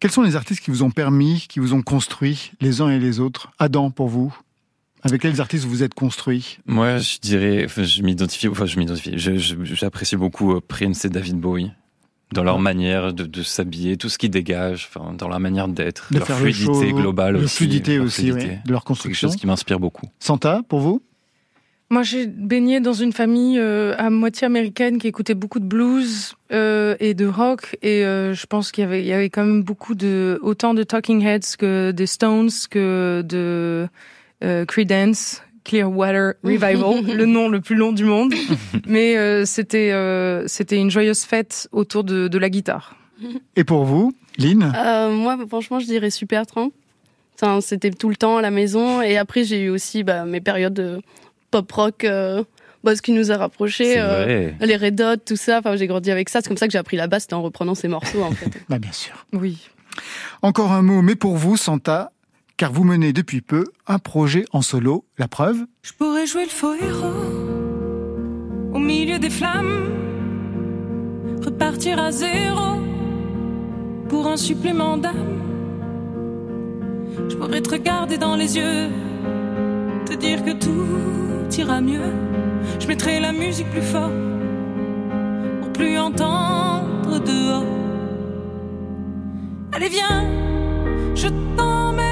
[0.00, 2.98] Quels sont les artistes qui vous ont permis, qui vous ont construit les uns et
[3.00, 4.36] les autres Adam, pour vous?
[5.02, 6.58] Avec quels artistes vous vous êtes construit?
[6.66, 11.36] Moi, je dirais, enfin, je m'identifie, enfin, je m'identifie, j'apprécie beaucoup euh, Prince et David
[11.38, 11.70] Bowie.
[12.32, 16.08] Dans leur manière de, de s'habiller, tout ce qui dégage, enfin, dans leur manière d'être,
[16.10, 17.56] leur fluidité show, globale leur aussi.
[17.56, 18.46] fluidité leur aussi, fluidité.
[18.48, 19.28] ouais, de leur C'est quelque construction.
[19.28, 20.06] chose qui m'inspire beaucoup.
[20.18, 21.00] Santa, pour vous?
[21.90, 26.34] Moi, j'ai baigné dans une famille euh, à moitié américaine qui écoutait beaucoup de blues
[26.52, 29.44] euh, et de rock, et euh, je pense qu'il y avait, il y avait quand
[29.44, 33.88] même beaucoup de, autant de Talking Heads que des Stones que de
[34.44, 35.42] euh, Creedence.
[35.68, 38.32] Clearwater Revival, le nom le plus long du monde,
[38.86, 42.96] mais euh, c'était euh, c'était une joyeuse fête autour de, de la guitare.
[43.54, 44.72] Et pour vous, Lynn?
[44.74, 46.44] Euh, moi franchement je dirais Super.
[47.34, 50.40] Enfin, c'était tout le temps à la maison et après j'ai eu aussi bah, mes
[50.40, 51.00] périodes de
[51.50, 52.44] pop rock, euh,
[52.84, 53.94] bah, ce qui nous a rapprochés.
[53.98, 55.58] Euh, les Red Hot, tout ça.
[55.58, 56.40] Enfin, j'ai grandi avec ça.
[56.40, 58.50] C'est comme ça que j'ai appris la basse, c'était en reprenant ces morceaux en fait.
[58.68, 59.26] bah, Bien sûr.
[59.32, 59.68] Oui.
[60.42, 62.12] Encore un mot, mais pour vous, Santa,
[62.56, 65.04] car vous menez depuis peu un projet en solo.
[65.18, 65.66] La preuve?
[65.82, 67.58] Je pourrais jouer le faux héros
[68.74, 69.90] au milieu des flammes,
[71.44, 72.80] repartir à zéro
[74.08, 75.38] pour un supplément d'âme.
[77.28, 78.88] Je pourrais te regarder dans les yeux,
[80.06, 81.37] te dire que tout
[81.80, 82.12] mieux.
[82.78, 84.10] Je mettrai la musique plus fort
[85.60, 87.64] pour plus entendre dehors.
[89.72, 90.24] Allez, viens,
[91.14, 92.07] je t'emmène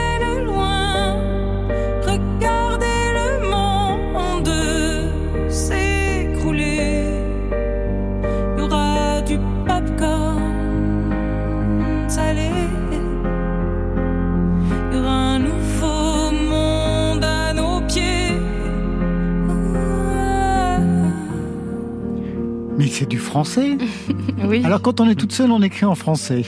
[22.97, 23.77] c'est du français
[24.49, 24.65] Oui.
[24.65, 26.45] Alors quand on est toute seule, on écrit en français.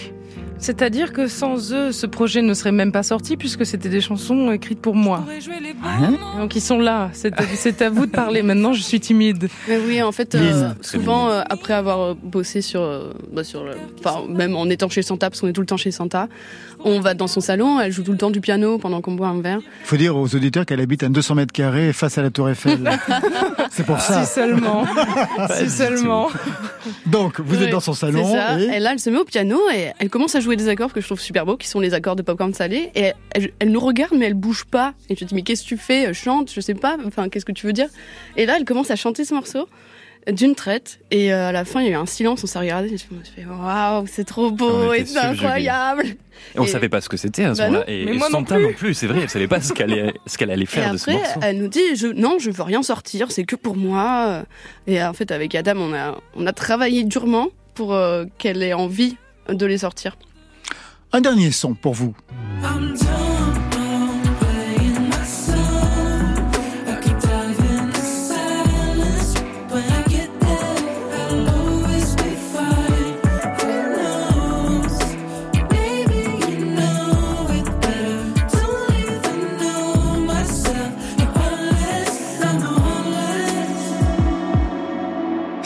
[0.59, 4.51] C'est-à-dire que sans eux, ce projet ne serait même pas sorti puisque c'était des chansons
[4.51, 5.25] écrites pour moi.
[5.85, 7.11] Hein bons Donc ils sont là.
[7.13, 8.43] C'est à vous de parler.
[8.43, 9.49] Maintenant, je suis timide.
[9.69, 13.65] Mais oui, en fait, euh, souvent euh, après avoir euh, bossé sur, euh, bah, sur,
[13.65, 16.29] le- enfin même en étant chez Santa, parce qu'on est tout le temps chez Santa,
[16.85, 19.29] on va dans son salon, elle joue tout le temps du piano pendant qu'on boit
[19.29, 19.61] un verre.
[19.83, 22.49] Il faut dire aux auditeurs qu'elle habite à 200 mètres carrés face à la Tour
[22.51, 22.91] Eiffel.
[23.71, 24.25] c'est pour ça.
[24.25, 24.85] Si seulement.
[25.57, 26.29] si seulement.
[27.07, 28.59] Donc, vous êtes dans son C'est salon ça.
[28.61, 28.77] et...
[28.77, 30.93] Et là, elle se met au piano et elle commence à jouer jouer des accords
[30.95, 32.91] que je trouve super beaux, qui sont les accords de popcorn salé.
[32.95, 34.95] Et elle, elle nous regarde, mais elle bouge pas.
[35.11, 36.15] Et je dis, mais qu'est-ce que tu fais?
[36.15, 36.97] Chante, je sais pas.
[37.07, 37.89] Enfin, qu'est-ce que tu veux dire?
[38.37, 39.69] Et là, elle commence à chanter ce morceau
[40.33, 41.01] d'une traite.
[41.11, 42.89] Et euh, à la fin, il y a eu un silence, on s'est regardé.
[42.89, 46.05] Et je me suis fait, waouh, c'est trop beau et c'est incroyable.
[46.55, 47.85] Et on Et- savait pas ce que c'était à ce Bah moment-là.
[47.91, 50.51] Et, et non Santa non plus, c'est vrai, elle savait pas ce qu'elle allait, qu'elle
[50.51, 51.41] allait Et faire de ce morceau.
[51.43, 54.45] elle nous dit, je, non, je veux rien sortir, c'est que pour moi.
[54.87, 58.73] Et en fait, avec Adam, on a, on a travaillé durement pour euh, qu'elle ait
[58.75, 59.17] envie
[59.49, 60.17] de les sortir.
[61.13, 62.15] Un dernier son pour vous.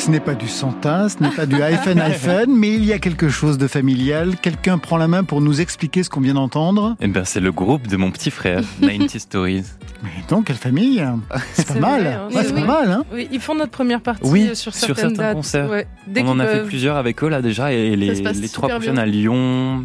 [0.05, 2.99] Ce n'est pas du Santa, ce n'est pas du hyphen hyphen, mais il y a
[2.99, 4.35] quelque chose de familial.
[4.43, 6.97] Quelqu'un prend la main pour nous expliquer ce qu'on vient d'entendre.
[7.01, 9.63] Eh ben, c'est le groupe de mon petit frère, 90 Stories.
[10.03, 11.07] Mais donc, quelle famille
[11.55, 12.01] C'est pas mal.
[12.03, 12.29] vrai, hein.
[12.35, 14.75] Ouais, c'est Oui, pas mal, hein Oui, ils font notre première partie Oui, euh, sur
[14.75, 15.37] sur certaines certains dates.
[15.37, 15.71] concerts.
[15.71, 15.87] Ouais.
[16.17, 19.03] On en a fait plusieurs avec eux là déjà, et les, trois prochaines bien.
[19.03, 19.85] à Lyon.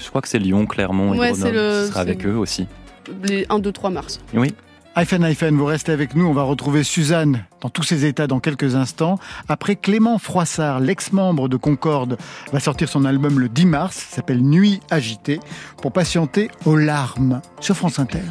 [0.00, 1.42] Je crois que c'est Lyon, Clermont et Ouais, Grenoble.
[1.42, 2.66] c'est le- Ce sera avec eux aussi.
[3.24, 4.20] Les 1, 2, 3 mars.
[4.32, 4.54] Oui.
[4.98, 6.26] Hyphen hyphen, vous restez avec nous.
[6.26, 9.18] On va retrouver Suzanne dans tous ses états dans quelques instants.
[9.46, 12.16] Après, Clément Froissart, l'ex-membre de Concorde,
[12.50, 14.06] va sortir son album le 10 mars.
[14.10, 15.38] S'appelle Nuit agitée
[15.82, 18.22] pour patienter aux larmes sur France Inter.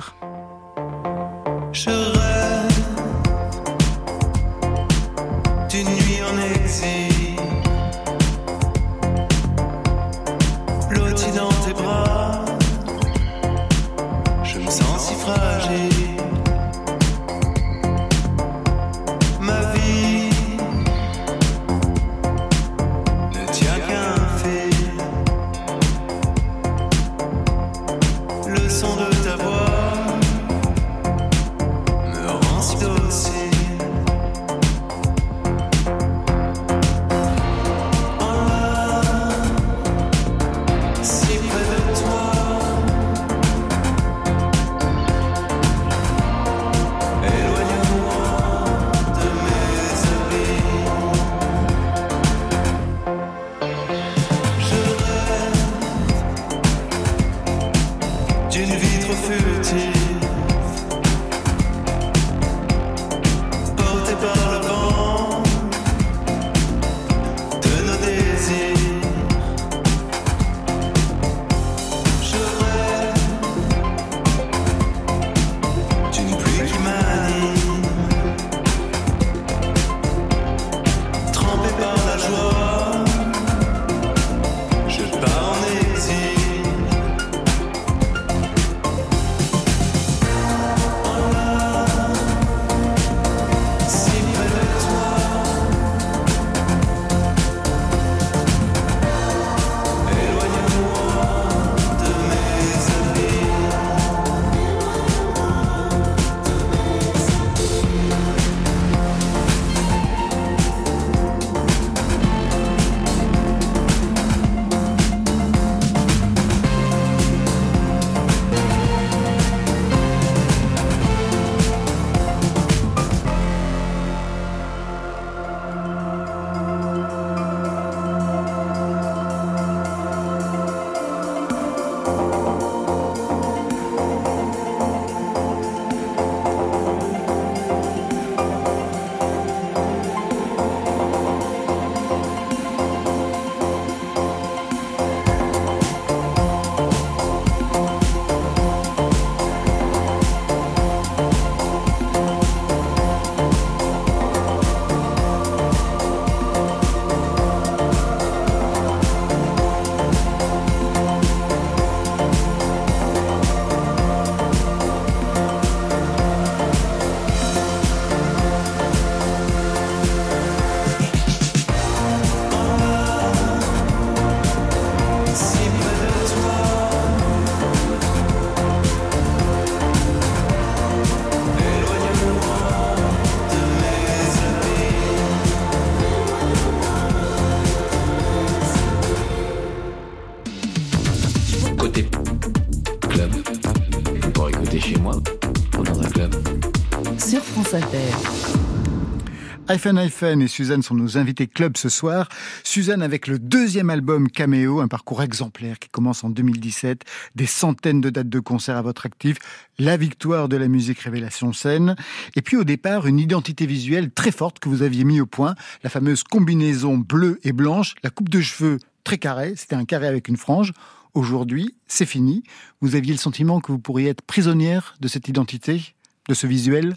[199.68, 202.30] Hyphen Hyphen et Suzanne sont nos invités club ce soir.
[202.64, 207.02] Suzanne avec le deuxième album Caméo, un parcours exemplaire qui commence en 2017,
[207.34, 209.38] des centaines de dates de concerts à votre actif,
[209.80, 211.96] la victoire de la musique révélation scène,
[212.36, 215.56] et puis au départ une identité visuelle très forte que vous aviez mis au point,
[215.84, 220.06] la fameuse combinaison bleue et blanche, la coupe de cheveux très carrée, c'était un carré
[220.06, 220.74] avec une frange.
[221.16, 222.44] Aujourd'hui, c'est fini.
[222.82, 225.96] Vous aviez le sentiment que vous pourriez être prisonnière de cette identité,
[226.30, 226.96] de ce visuel?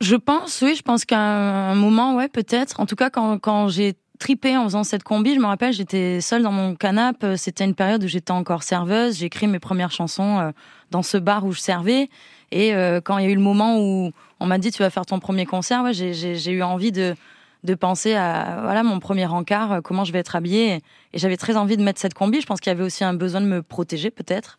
[0.00, 2.80] Je pense, oui, je pense qu'à un moment, ouais, peut-être.
[2.80, 6.20] En tout cas, quand, quand j'ai tripé en faisant cette combi, je me rappelle, j'étais
[6.20, 7.36] seule dans mon canapé.
[7.36, 9.18] C'était une période où j'étais encore serveuse.
[9.18, 10.50] J'ai écrit mes premières chansons euh,
[10.90, 12.08] dans ce bar où je servais.
[12.50, 14.90] Et euh, quand il y a eu le moment où on m'a dit tu vas
[14.90, 17.16] faire ton premier concert, ouais, j'ai eu envie de
[17.62, 20.80] de penser à voilà mon premier encart, euh, comment je vais être habillée.
[21.12, 22.40] Et j'avais très envie de mettre cette combi.
[22.40, 24.58] Je pense qu'il y avait aussi un besoin de me protéger peut-être.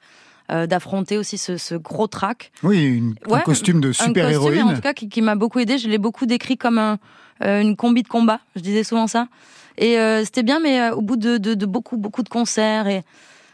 [0.51, 2.51] Euh, d'affronter aussi ce, gros trac.
[2.61, 4.63] Oui, un costume de super-héroïne.
[4.63, 5.77] En tout cas, qui, m'a beaucoup aidé.
[5.77, 6.99] Je l'ai beaucoup décrit comme un,
[7.41, 8.41] euh, une combi de combat.
[8.57, 9.29] Je disais souvent ça.
[9.77, 13.03] Et euh, c'était bien, mais au bout de, de, beaucoup, beaucoup de concerts et,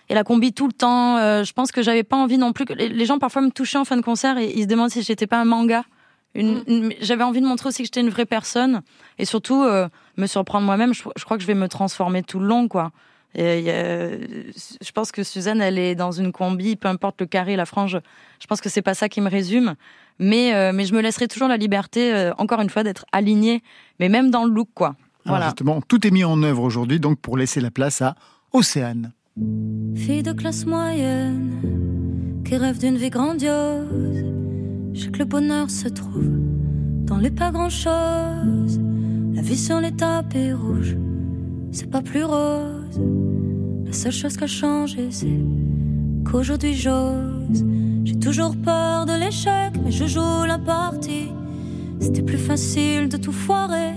[0.10, 2.74] et la combi tout le temps, je pense que j'avais pas envie non plus que
[2.74, 5.28] les, gens parfois me touchaient en fin de concert et ils se demandent si j'étais
[5.28, 5.84] pas un manga.
[6.36, 6.90] Mm.
[7.02, 8.82] j'avais envie de montrer aussi que j'étais une vraie personne
[9.20, 9.64] et surtout
[10.18, 10.96] me surprendre moi-même.
[10.96, 12.92] Je, je, crois que je vais me transformer tout le long, quoi
[13.38, 18.00] je pense que Suzanne, elle est dans une combi, peu importe le carré, la frange.
[18.40, 19.76] Je pense que c'est pas ça qui me résume.
[20.20, 23.62] Mais, euh, mais je me laisserai toujours la liberté, euh, encore une fois, d'être alignée,
[24.00, 24.96] mais même dans le look, quoi.
[25.26, 25.46] voilà.
[25.46, 28.16] Justement, tout est mis en œuvre aujourd'hui, donc pour laisser la place à
[28.52, 29.14] Océane.
[29.96, 33.86] Fille de classe moyenne, qui rêve d'une vie grandiose.
[34.94, 36.40] Je sais que le bonheur se trouve
[37.06, 38.82] dans les pas grand chose.
[39.36, 40.98] La vie sur les tapis rouges
[41.72, 42.77] c'est pas plus rose.
[43.86, 45.40] La seule chose qui a changé, c'est
[46.30, 47.66] qu'aujourd'hui j'ose.
[48.04, 51.30] J'ai toujours peur de l'échec, mais je joue la partie.
[52.00, 53.94] C'était plus facile de tout foirer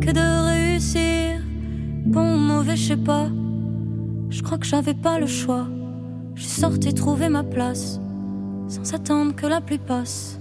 [0.00, 1.40] que de réussir.
[2.06, 3.28] Bon, mauvais, je sais pas.
[4.30, 5.66] Je crois que j'avais pas le choix.
[6.34, 8.00] J'ai sorti trouver ma place,
[8.68, 10.38] sans attendre que la pluie passe.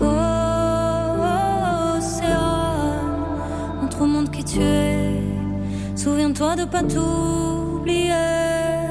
[0.00, 3.02] Oh, oh océan,
[3.82, 5.07] montre au monde qui tu es.
[6.08, 8.12] Souviens-toi de pas tout oublier.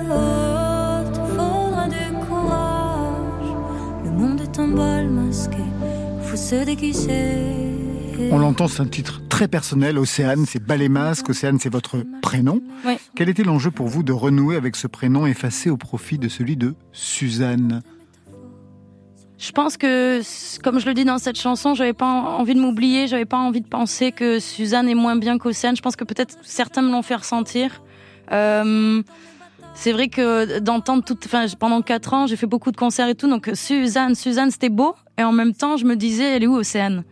[0.08, 3.50] Oh, te faudra du courage.
[4.06, 5.58] Le monde est un bal masqué.
[6.22, 7.72] Faut se déguiser.
[8.32, 9.98] On l'entend, c'est un titre très personnel.
[9.98, 11.30] Océane, c'est Ballet Masque.
[11.30, 12.62] Océane, c'est votre prénom.
[13.16, 16.56] Quel était l'enjeu pour vous de renouer avec ce prénom effacé au profit de celui
[16.56, 17.82] de Suzanne?
[19.40, 20.22] Je pense que,
[20.62, 23.62] comme je le dis dans cette chanson, j'avais pas envie de m'oublier, j'avais pas envie
[23.62, 25.76] de penser que Suzanne est moins bien qu'Océane.
[25.76, 27.84] Je pense que peut-être certains me l'ont fait ressentir.
[28.32, 29.04] Euh,
[29.76, 33.16] c'est vrai que d'entendre toute, enfin, pendant quatre ans, j'ai fait beaucoup de concerts et
[33.16, 34.96] tout, donc Suzanne, Suzanne, c'était beau.
[35.20, 37.04] Et en même temps, je me disais, elle est où Océane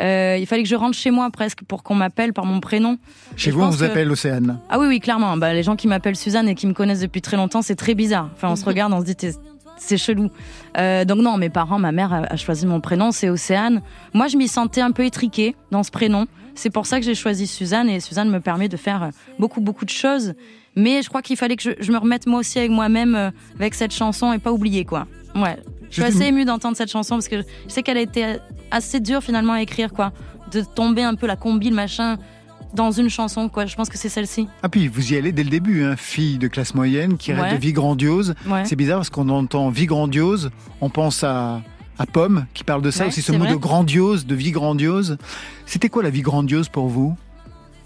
[0.00, 2.96] euh, il fallait que je rentre chez moi presque pour qu'on m'appelle par mon prénom.
[3.36, 5.36] Chez vous, on vous appelle Océane Ah oui, oui, clairement.
[5.36, 7.94] Bah, les gens qui m'appellent Suzanne et qui me connaissent depuis très longtemps, c'est très
[7.94, 8.30] bizarre.
[8.32, 9.16] Enfin, on se regarde, on se dit,
[9.80, 10.30] c'est chelou.
[10.76, 13.82] Euh, donc non, mes parents, ma mère a, choisi mon prénom, c'est Océane.
[14.14, 16.26] Moi, je m'y sentais un peu étriquée dans ce prénom.
[16.54, 19.84] C'est pour ça que j'ai choisi Suzanne et Suzanne me permet de faire beaucoup, beaucoup
[19.84, 20.34] de choses.
[20.76, 23.74] Mais je crois qu'il fallait que je, me remette moi aussi avec moi-même, euh, avec
[23.74, 25.06] cette chanson et pas oublier quoi.
[25.34, 25.56] Ouais.
[25.88, 28.36] Je suis assez émue d'entendre cette chanson parce que je sais qu'elle a été
[28.70, 30.12] assez dure finalement à écrire quoi.
[30.52, 32.16] De tomber un peu la combi, le machin
[32.74, 33.66] dans une chanson, quoi.
[33.66, 34.48] Je pense que c'est celle-ci.
[34.62, 35.96] Ah puis vous y allez dès le début, hein.
[35.96, 38.34] fille de classe moyenne qui rêve de vie grandiose.
[38.64, 40.50] C'est bizarre parce qu'on entend vie grandiose,
[40.80, 41.60] on pense à
[42.00, 45.18] à Pomme qui parle de ça aussi ce mot de grandiose, de vie grandiose.
[45.66, 47.14] C'était quoi la vie grandiose pour vous?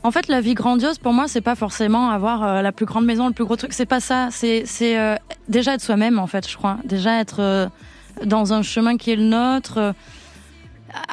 [0.05, 3.07] En fait, la vie grandiose, pour moi, c'est pas forcément avoir euh, la plus grande
[3.07, 3.73] maison, le plus gros truc.
[3.73, 4.29] C'est pas ça.
[4.31, 5.17] C'est, c'est euh,
[5.49, 6.77] déjà être soi-même, en fait, je crois.
[6.85, 7.67] Déjà être euh,
[8.25, 9.95] dans un chemin qui est le nôtre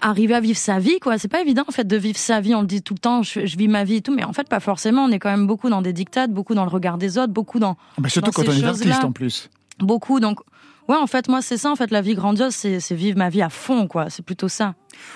[0.01, 1.17] arriver à vivre sa vie, quoi.
[1.17, 2.55] C'est pas évident, en fait, de vivre sa vie.
[2.55, 4.47] On le dit tout le temps, je, vis ma vie et tout, mais en fait,
[4.47, 5.03] pas forcément.
[5.03, 7.59] On est quand même beaucoup dans des dictates, beaucoup dans le regard des autres, beaucoup
[7.59, 7.77] dans.
[7.97, 9.49] Ah bah surtout quand on est artiste, en plus.
[9.79, 10.39] Beaucoup, donc.
[10.87, 13.41] Ouais, en fait, moi, c'est ça, en fait, la vie grandiose, c'est vivre ma vie
[13.41, 14.09] à fond, quoi.
[14.09, 14.73] C'est plutôt ça.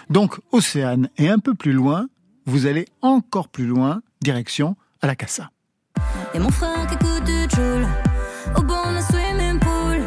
[0.10, 2.08] Donc, Océane, et un peu plus loin,
[2.46, 5.50] vous allez encore plus loin, direction à la Casa.
[6.34, 7.88] Et mon frère qui écoute du Joule,
[8.58, 10.04] au bord de swimming pool.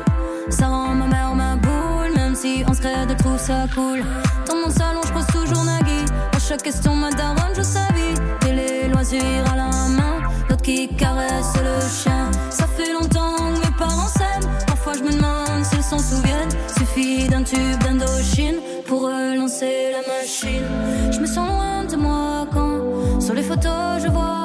[0.50, 4.02] Ça rend ma mère ma boule, même si on se crée de trouve ça cool
[6.62, 8.14] Question, ma daronne, je savais.
[8.48, 12.30] Et les loisirs à la main, l'autre qui caresse le chien.
[12.50, 14.50] Ça fait longtemps que mes parents s'aiment.
[14.66, 16.48] Parfois, je me demande s'ils s'en souviennent.
[16.76, 18.56] Suffit d'un tube d'Indochine
[18.86, 20.66] pour relancer la machine.
[21.12, 24.38] Je me sens loin de moi quand sur les photos je vois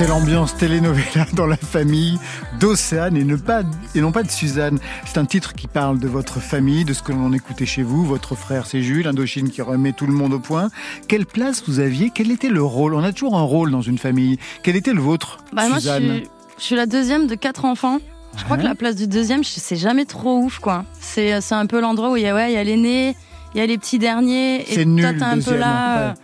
[0.00, 2.18] C'est l'ambiance telenovela dans la famille
[2.58, 4.78] d'Océane et, ne pas, et non pas de Suzanne.
[5.04, 8.02] C'est un titre qui parle de votre famille, de ce que l'on écoutait chez vous.
[8.06, 10.70] Votre frère, c'est Jules, Indochine qui remet tout le monde au point.
[11.06, 12.10] Quelle place vous aviez?
[12.14, 12.94] Quel était le rôle?
[12.94, 14.38] On a toujours un rôle dans une famille.
[14.62, 16.02] Quel était le vôtre, Bah, moi, je Suzanne?
[16.14, 17.98] suis, je suis la deuxième de quatre enfants.
[18.38, 18.62] Je crois Ouais.
[18.62, 20.86] que la place du deuxième, c'est jamais trop ouf, quoi.
[20.98, 23.16] C'est un peu l'endroit où il y a, ouais, il y a l'aîné,
[23.54, 24.64] il y a les petits derniers.
[24.66, 26.08] C'est et nul, toi, t'es un peu là.
[26.08, 26.14] ouais.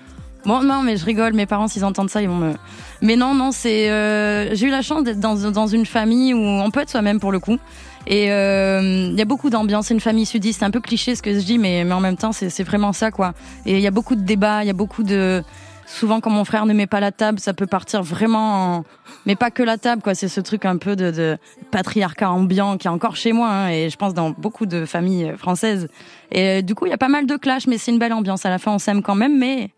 [0.47, 1.33] Bon, non, mais je rigole.
[1.33, 2.55] Mes parents, s'ils entendent ça, ils vont me.
[3.03, 3.91] Mais non, non, c'est.
[3.91, 7.33] euh, J'ai eu la chance d'être dans, une famille où on peut être soi-même pour
[7.33, 7.59] le coup.
[8.07, 9.89] Et euh, il y a beaucoup d'ambiance.
[9.89, 10.61] C'est une famille sudiste.
[10.61, 13.11] C'est un peu cliché ce que je dis, mais, en même temps, c'est vraiment ça,
[13.11, 13.35] quoi.
[13.67, 14.63] Et il y a beaucoup de débats.
[14.63, 15.43] Il y a beaucoup de.
[15.89, 18.77] Souvent, quand mon frère ne met pas la table, ça peut partir vraiment.
[18.77, 18.85] En...
[19.25, 20.15] Mais pas que la table, quoi.
[20.15, 21.39] C'est ce truc un peu de,
[21.73, 25.33] patriarcat ambiant qui est encore chez moi, hein, et je pense dans beaucoup de familles
[25.37, 25.89] françaises.
[26.31, 28.47] Et du coup, il y a pas mal de clash, mais c'est une belle ambiance.
[28.47, 29.71] À la fin, on s'aime quand même, mais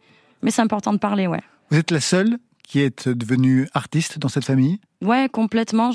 [0.42, 1.42] mais c'est important de parler, ouais.
[1.70, 4.78] Vous êtes la seule qui est devenue artiste dans cette famille?
[5.02, 5.90] Ouais, complètement.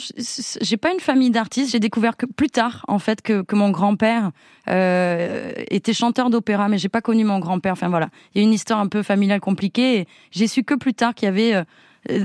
[0.61, 1.71] J'ai pas une famille d'artistes.
[1.71, 4.31] J'ai découvert que plus tard, en fait, que, que mon grand-père
[4.69, 7.73] euh, était chanteur d'opéra, mais j'ai pas connu mon grand-père.
[7.73, 10.07] Enfin voilà, il y a une histoire un peu familiale compliquée.
[10.31, 11.63] J'ai su que plus tard qu'il y avait euh,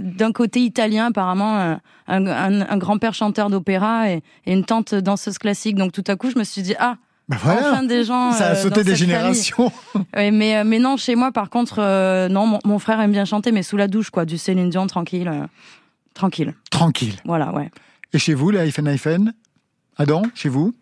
[0.00, 4.94] d'un côté italien apparemment un, un- un- un grand-père chanteur d'opéra et, et une tante
[4.94, 5.76] danseuse classique.
[5.76, 6.96] Donc tout à coup, je me suis dit ah.
[7.28, 7.72] Bah voilà.
[7.72, 8.32] Enfin des gens.
[8.32, 9.70] Ça a euh, sauté des générations.
[10.16, 13.12] Ouais, mais euh, mais non, chez moi par contre, euh, non, mon, mon frère aime
[13.12, 15.46] bien chanter, mais sous la douche quoi, du Céline Dion tranquille, euh,
[16.14, 16.54] tranquille.
[16.70, 17.16] Tranquille.
[17.24, 17.70] Voilà, ouais.
[18.12, 19.34] Et chez vous, la Hyphen Hyphen?
[19.96, 20.74] Adam, chez vous?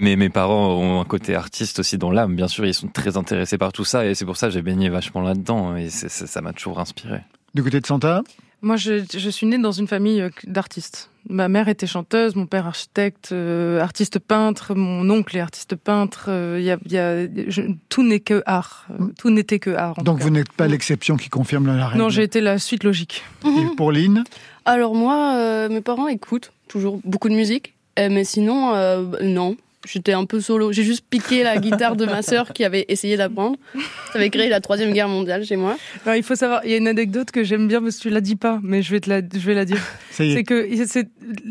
[0.00, 3.16] Mais mes parents ont un côté artiste aussi dans l'âme, bien sûr, ils sont très
[3.16, 6.40] intéressés par tout ça et c'est pour ça que j'ai baigné vachement là-dedans et ça
[6.42, 7.20] m'a toujours inspiré.
[7.54, 8.22] Du côté de Santa?
[8.64, 11.10] Moi, je, je suis née dans une famille euh, d'artistes.
[11.28, 16.26] Ma mère était chanteuse, mon père architecte, euh, artiste peintre, mon oncle est artiste peintre.
[16.28, 18.86] euh, Il y a, il y a, je- tout n'est que art.
[18.90, 19.98] Euh, Tout n'était que art.
[19.98, 21.98] en Donc vous n'êtes pas l'exception qui confirme la règle.
[22.02, 23.22] Non, j'ai été la suite logique.
[23.46, 24.24] Et pour Lynn?
[24.64, 29.56] Alors moi, euh, mes parents écoutent toujours beaucoup de musique, mais sinon, euh, non.
[29.86, 30.72] J'étais un peu solo.
[30.72, 33.56] J'ai juste piqué la guitare de ma sœur qui avait essayé d'apprendre.
[33.74, 35.76] Ça avait créé la troisième guerre mondiale chez moi.
[36.04, 38.10] Alors, il faut savoir, il y a une anecdote que j'aime bien parce que tu
[38.10, 39.80] la dis pas, mais je vais te la, je vais la dire.
[40.10, 41.08] C'est que c'est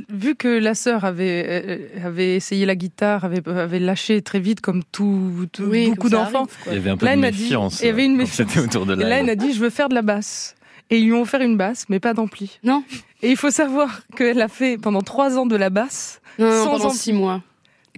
[0.09, 4.61] vu que la sœur avait euh, avait essayé la guitare, avait avait lâché très vite
[4.61, 6.47] comme tout, tout- Oui, beaucoup d'enfants.
[6.67, 7.81] Il y avait un peu Là, de elle m'a dit- méfiance.
[7.81, 8.49] il y avait une euh, méfiance.
[8.49, 10.55] C'était autour de Et là, la elle a dit, je veux faire de la basse.
[10.89, 12.59] Et ils lui ont offert une basse, mais pas d'ampli.
[12.63, 12.83] Non.
[13.21, 16.21] Et il faut savoir qu'elle a fait pendant trois ans de la basse.
[16.39, 16.97] Non, non, Sans pendant ampli.
[16.97, 17.41] six mois.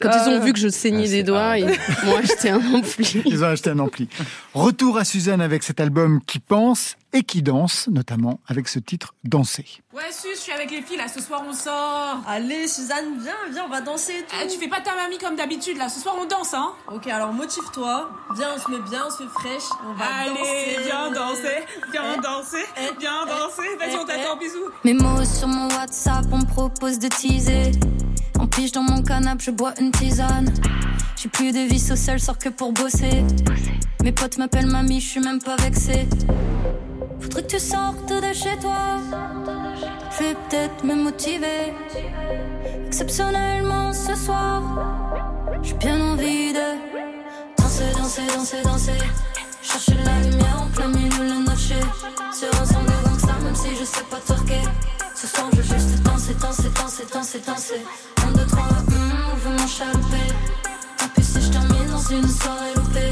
[0.01, 1.65] Quand ils ont vu que je saignais Ah, des doigts, ils
[2.05, 3.21] m'ont acheté un ampli.
[3.25, 4.09] Ils ont acheté un ampli.
[4.53, 9.13] Retour à Suzanne avec cet album qui pense et qui danse, notamment avec ce titre
[9.23, 9.65] Danser.
[9.93, 12.21] Ouais, Sus, je suis avec les filles là, ce soir on sort.
[12.27, 14.35] Allez, Suzanne, viens, viens, on va danser et tout.
[14.43, 16.71] Eh, tu fais pas ta mamie comme d'habitude là, ce soir on danse, hein.
[16.93, 18.09] Ok, alors motive-toi.
[18.35, 19.69] Viens, on se met bien, on se fait fraîche.
[19.89, 20.83] On va Allez, danser.
[20.85, 23.77] viens danser, viens Eh, danser, eh, viens eh, danser.
[23.79, 24.69] Vas-y, eh, on t'attend, bisous.
[24.83, 27.71] Mes mots sur mon WhatsApp, on me propose de teaser.
[28.55, 30.53] Pige dans mon canapé, je bois une tisane.
[31.17, 33.25] J'ai plus de vie sociale, sors que pour bosser.
[34.01, 36.07] Mes potes m'appellent mamie, je suis même pas vexée.
[37.19, 38.97] Faudrait que tu sortes de chez toi.
[40.11, 41.73] Je vais peut-être me motiver.
[42.85, 44.61] Exceptionnellement ce soir,
[45.61, 46.77] j'ai bien envie de
[47.57, 49.03] danser, danser, danser, danser.
[49.61, 51.73] Chercher la lumière en plein milieu de la noche.
[52.31, 54.63] Sur un son de même si je sais pas twerker.
[55.15, 57.81] Ce soir, je veux juste danser, danser, danser, danser, danser.
[58.21, 60.27] 1, 2, 3, hum, on veut m'enchalouper.
[61.01, 63.09] En plus, si je termine dans une soirée loupée,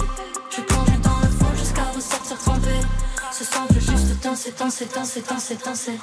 [0.49, 2.76] je vais plonger dans le fond jusqu'à ressortir trempé.
[3.32, 5.99] Ce soir, je veux juste danser, danser, danser, danser, danser.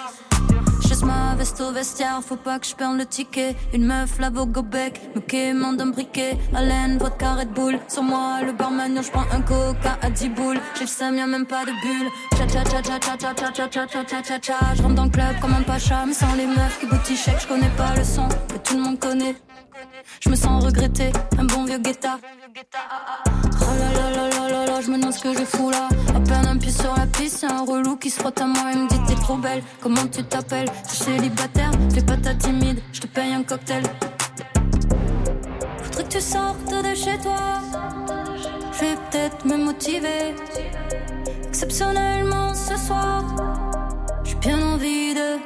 [0.82, 3.54] Juste ma veste au vestiaire, faut pas que je perde le ticket.
[3.72, 6.36] Une meuf, la au bec, me quémande un briquet.
[6.54, 7.78] Haleine, vodka, Red Bull.
[7.88, 10.60] Sur moi, le barman, je prends un coca à 10 boules.
[10.74, 12.08] J'ai le seum, y'a même pas de bulle.
[12.36, 14.82] Cha cha cha cha cha cha cha cha cha cha cha cha cha.
[14.82, 17.30] Rentre dans le club comme un pacha, mais sans les meufs qui boutichent.
[17.38, 19.36] Je connais pas le son que tout le monde connaît.
[20.20, 22.18] Je me sens regretter, un bon vieux guetta.
[23.60, 25.88] Oh là là là là là là, je me demande ce que je fous là.
[26.14, 28.72] À peine un pied sur la piste, y'a un relou qui se frotte à moi
[28.72, 29.62] et me dit t'es trop belle.
[29.80, 30.70] Comment tu t'appelles?
[30.88, 33.82] Je suis célibataire, fais pas ta timide, je te paye un cocktail.
[35.82, 37.60] Faudrait que tu sortes de chez toi.
[38.72, 40.34] Je vais peut-être me motiver.
[41.48, 43.24] Exceptionnellement ce soir,
[44.24, 45.38] j'ai bien envie de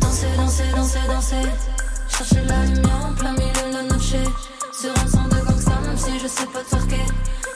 [0.00, 1.48] danser, danser, danser, danser.
[2.16, 4.14] Chercher la lumière en plein milieu de la noche.
[4.72, 7.06] Sur un son de gangsta, même si je sais pas twerker.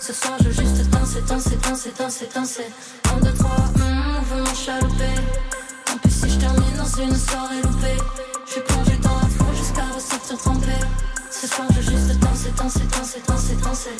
[0.00, 2.66] Ce soir, je veux juste danser, danser, danser, danser, danser.
[3.12, 5.14] 1, 2, 3, hum, on veut m'enchalouper.
[5.92, 7.98] En plus, si je termine dans une soirée loupée,
[8.46, 10.84] je suis plongée dans la foule jusqu'à ressortir trempée.
[11.30, 13.96] Ce soir, je veux juste danser, danser, danser, danser, danser.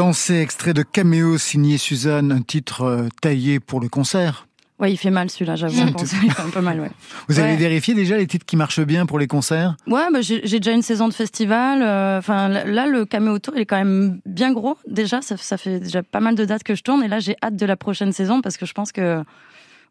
[0.00, 4.46] Danser, extrait de Caméo signé Suzanne, un titre euh, taillé pour le concert.
[4.78, 5.76] Ouais, il fait mal celui-là, j'avoue.
[6.22, 6.90] il fait un peu mal, ouais.
[7.28, 9.76] Vous avez vérifié déjà les titres qui marchent bien pour les concerts?
[9.86, 11.82] Ouais, bah, j'ai j'ai déjà une saison de festival.
[11.82, 14.78] euh, Enfin, là, le Caméo Tour, il est quand même bien gros.
[14.88, 17.02] Déjà, ça, ça fait déjà pas mal de dates que je tourne.
[17.04, 19.22] Et là, j'ai hâte de la prochaine saison parce que je pense que,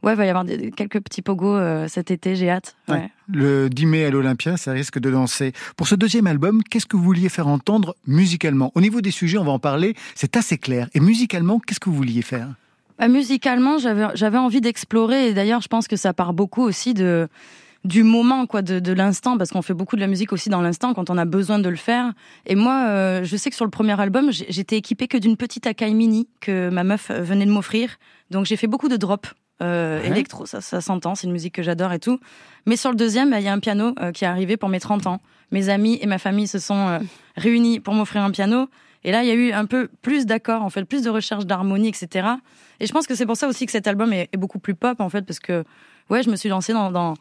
[0.03, 2.35] ouais, il va y avoir des- quelques petits pogos euh, cet été.
[2.35, 2.75] J'ai hâte.
[2.87, 3.09] Ouais.
[3.27, 5.53] Le 10 mai à l'Olympia, ça risque de danser.
[5.77, 8.71] Pour ce deuxième album, qu'est-ce que vous vouliez faire entendre musicalement?
[8.75, 10.89] Au niveau des sujets, on va en parler, c'est assez clair.
[10.93, 12.47] Et musicalement, qu'est-ce que vous vouliez faire?
[12.97, 17.27] Bah, musicalement, j'avais envie d'explorer et d'ailleurs, je pense que ça part beaucoup aussi de
[17.85, 20.59] du moment quoi de, de l'instant parce qu'on fait beaucoup de la musique aussi dans
[20.61, 22.11] l'instant quand on a besoin de le faire
[22.45, 25.65] et moi euh, je sais que sur le premier album j'étais équipée que d'une petite
[25.65, 27.95] Akai mini que ma meuf venait de m'offrir
[28.31, 29.29] donc j'ai fait beaucoup de drops
[29.61, 30.07] euh, Ouais.
[30.07, 32.19] électro ça, ça s'entend c'est une musique que j'adore et tout
[32.65, 34.69] mais sur le deuxième bah, il y a un piano euh, qui est arrivé pour
[34.69, 36.99] mes 30 ans mes amis et ma famille se sont euh,
[37.35, 38.69] réunis pour m'offrir un piano
[39.05, 41.45] et là, il y a eu un peu plus d'accords, en fait, plus de recherche
[41.45, 42.27] d'harmonie, etc.
[42.81, 44.75] Et je pense que c'est pour ça aussi que cet album est, est beaucoup plus
[44.75, 45.63] pop, en fait, parce que,
[46.09, 47.13] ouais, je me suis lancée dans, dans,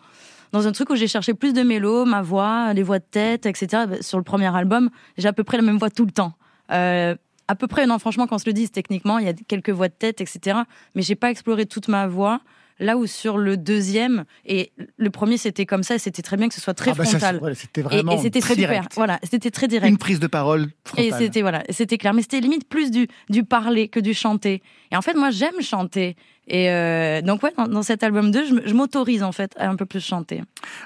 [0.51, 3.47] dans un truc où j'ai cherché plus de mélos, ma voix, les voix de tête,
[3.47, 3.85] etc.
[3.89, 6.33] Bah, Sur le premier album, j'ai à peu près la même voix tout le temps.
[6.73, 7.15] Euh,
[7.49, 9.89] à peu près, non, franchement, qu'on se le dise techniquement, il y a quelques voix
[9.89, 10.59] de tête, etc.
[10.95, 12.41] Mais j'ai pas exploré toute ma voix.
[12.81, 16.47] Là où sur le deuxième, et le premier c'était comme ça, et c'était très bien
[16.49, 17.41] que ce soit très Ah bah frontal.
[17.57, 18.69] c'était Et- vraiment et, c'était très super.
[18.71, 18.93] direct.
[18.95, 19.91] Voilà, c'était très direct.
[19.91, 21.19] Une prise de parole Et frontale.
[21.19, 22.15] c'était voilà, c'était clair.
[22.15, 24.63] Mais c'était limite plus du du parler que du chanter.
[24.93, 26.15] Et en fait, moi, j'aime chanter.
[26.49, 29.53] Et euh, donc ouais, dans, dans cet album 2, je, me- je m'autorise en fait
[29.59, 30.43] à un peu plus chanter.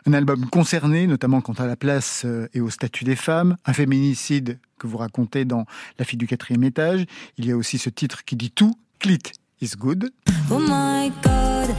[0.07, 3.73] Un album concerné, notamment quant à la place euh, et au statut des femmes, un
[3.73, 5.65] féminicide que vous racontez dans
[5.99, 7.05] La fille du quatrième étage.
[7.39, 9.19] Il y a aussi ce titre qui dit tout, Clit
[9.61, 10.11] is good.
[10.51, 11.71] Oh my god,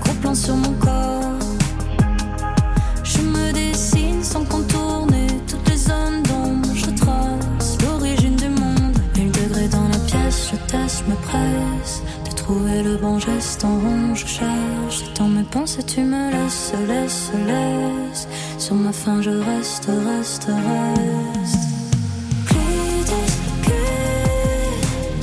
[0.00, 1.38] gros plan sur mon corps.
[3.04, 5.09] Je me dessine sans contourner
[21.44, 21.58] je.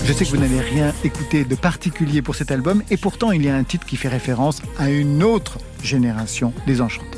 [0.05, 3.45] Je sais que vous n'avez rien écouté de particulier pour cet album, et pourtant il
[3.45, 7.16] y a un titre qui fait référence à une autre génération désenchantée.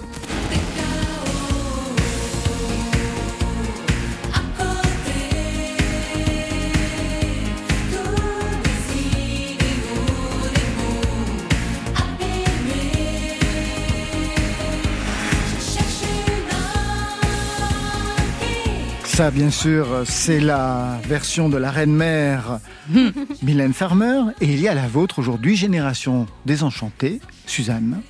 [19.19, 22.61] Ça, bien sûr, c'est la version de la reine-mère
[23.43, 28.01] Mylène Farmer, et il y a la vôtre aujourd'hui, Génération désenchantée, Suzanne.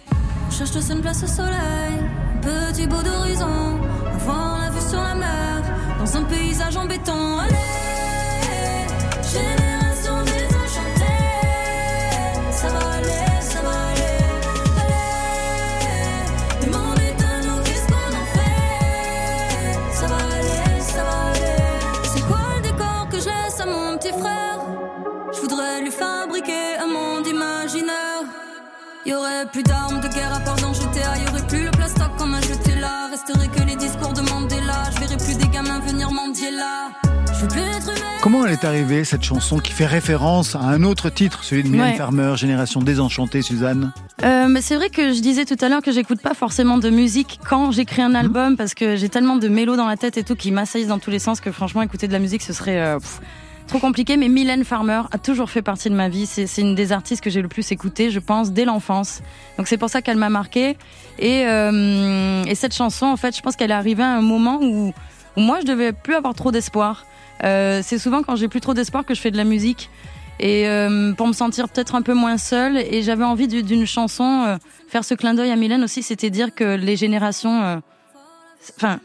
[0.47, 1.97] On cherche tous une place au soleil,
[2.35, 3.79] un petit bout d'horizon,
[4.21, 5.63] avoir la vue sur la mer,
[5.97, 7.39] dans un paysage en béton.
[7.39, 7.55] Allez,
[29.09, 31.17] Y aurait plus d'armes de guerre à part dans GTA.
[31.17, 33.07] Y aurait plus le plastoc qu'on a jeté là.
[33.09, 34.83] Resterait que les discours de Mandela.
[34.93, 36.91] Je verrai plus des gamins venir mendier là.
[37.33, 38.05] Je veux plus être humain.
[38.21, 41.69] Comment elle est arrivée, cette chanson qui fait référence à un autre titre, celui de
[41.69, 41.95] Mylène Ouais.
[41.95, 43.93] Farmer, Génération désenchantée, Suzanne?
[44.23, 46.91] Euh, mais c'est vrai que je disais tout à l'heure que j'écoute pas forcément de
[46.91, 50.23] musique quand j'écris un album parce que j'ai tellement de mélos dans la tête et
[50.23, 52.79] tout qui m'assaillissent dans tous les sens que franchement écouter de la musique ce serait
[52.79, 53.21] euh, pff,
[53.69, 54.17] trop compliqué.
[54.17, 56.25] Mais Mylène Farmer a toujours fait partie de ma vie.
[56.25, 59.21] C'est une des artistes que j'ai le plus écouté, je pense, dès l'enfance.
[59.57, 60.77] Donc c'est pour ça qu'elle m'a marqué.
[61.19, 64.59] Et, euh, et cette chanson, en fait, je pense qu'elle est arrivée à un moment
[64.61, 64.93] où,
[65.37, 67.05] où moi je devais plus avoir trop d'espoir.
[67.45, 69.89] Euh, c'est souvent quand j'ai plus trop d'espoir que je fais de la musique
[70.41, 72.77] et euh, pour me sentir peut-être un peu moins seule.
[72.77, 74.57] Et j'avais envie du- d'une chanson, euh,
[74.89, 77.77] faire ce clin d'œil à Mylène aussi, c'était dire que les générations, euh,
[78.77, 78.99] enfin,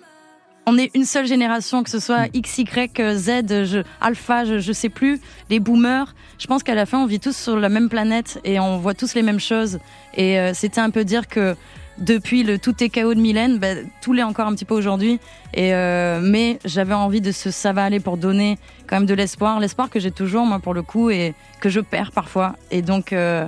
[0.66, 3.30] on est une seule génération, que ce soit X, Y, Z,
[3.64, 6.14] je, Alpha, je, je sais plus, les boomers.
[6.38, 8.94] Je pense qu'à la fin, on vit tous sur la même planète et on voit
[8.94, 9.78] tous les mêmes choses.
[10.16, 11.54] Et euh, c'était un peu dire que
[11.98, 15.20] depuis le tout est chaos de Mylène, ben, tout l'est encore un petit peu aujourd'hui.
[15.52, 19.14] Et euh, mais j'avais envie de ce ça va aller pour donner quand même de
[19.14, 22.56] l'espoir, l'espoir que j'ai toujours moi pour le coup et que je perds parfois.
[22.70, 23.46] Et donc euh,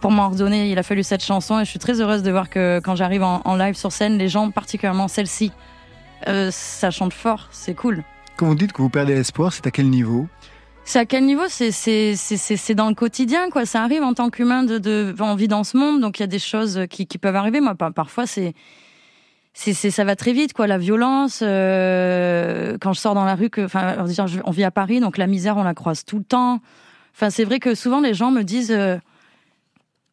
[0.00, 2.48] pour m'en redonner, il a fallu cette chanson et je suis très heureuse de voir
[2.48, 5.52] que quand j'arrive en, en live sur scène, les gens, particulièrement celle-ci,
[6.28, 8.02] euh, ça chante fort, c'est cool.
[8.36, 10.26] Quand vous dites que vous perdez l'espoir, c'est à quel niveau
[10.84, 13.64] C'est à quel niveau C'est c'est c'est c'est c'est dans le quotidien quoi.
[13.64, 16.24] Ça arrive en tant qu'humain de de on vit dans ce monde donc il y
[16.24, 17.60] a des choses qui qui peuvent arriver.
[17.60, 18.54] Moi par- parfois c'est
[19.56, 20.66] c'est, ça va très vite, quoi.
[20.66, 24.04] La violence, euh, quand je sors dans la rue, que, enfin,
[24.44, 26.60] on vit à Paris, donc la misère, on la croise tout le temps.
[27.14, 28.96] Enfin, c'est vrai que souvent les gens me disent, euh,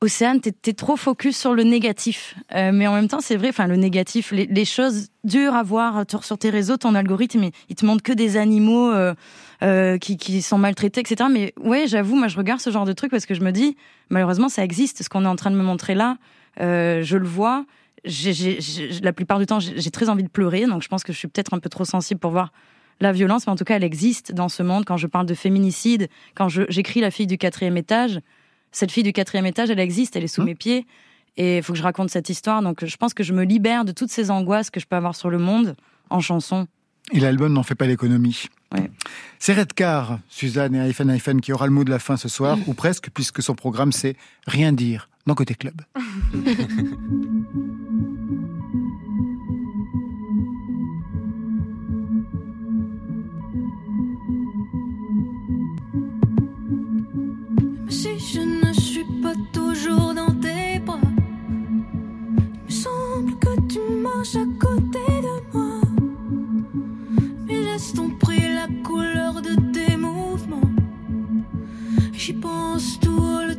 [0.04, 2.36] Océane, t'es, t'es trop focus sur le négatif.
[2.56, 5.62] Euh, mais en même temps, c'est vrai, enfin, le négatif, les, les, choses dures à
[5.62, 9.14] voir sur tes réseaux, ton algorithme, il, te montre que des animaux euh,
[9.62, 11.30] euh, qui, qui sont maltraités, etc.
[11.32, 13.78] Mais ouais, j'avoue, moi, je regarde ce genre de truc parce que je me dis,
[14.10, 15.04] malheureusement, ça existe.
[15.04, 16.18] Ce qu'on est en train de me montrer là,
[16.60, 17.66] euh, je le vois
[18.04, 18.58] j'ai,
[19.04, 21.28] la plupart du temps, j'ai très envie de pleurer, donc je pense que je suis
[21.28, 22.52] peut-être un peu trop sensible pour voir
[22.99, 24.86] la violence, mais en tout cas, elle existe dans ce monde.
[24.86, 28.20] Quand je parle de féminicide, quand j'écris La fille du quatrième étage,
[28.72, 30.45] cette fille du quatrième étage, elle existe, elle est sous mmh.
[30.45, 30.86] mes pieds,
[31.38, 32.61] et il faut que je raconte cette histoire.
[32.61, 35.15] Donc je pense que je me libère de toutes ces angoisses que je peux avoir
[35.15, 35.76] sur le monde
[36.09, 36.67] en chanson.
[37.11, 38.45] Et l'album n'en fait pas l'économie.
[38.74, 38.89] Ouais.
[39.39, 42.57] C'est Redcar, Suzanne et Aifen Aifen qui aura le mot de la fin ce soir,
[42.67, 44.15] ou presque, puisque son programme c'est
[44.47, 45.82] Rien dire dans Côté Club.
[59.84, 61.00] toujours dans tes bras,
[61.50, 65.82] il me semble que tu marches à côté de moi.
[67.48, 70.72] Mais laisse ton prix la couleur de tes mouvements.
[72.14, 73.51] J'y pense tout le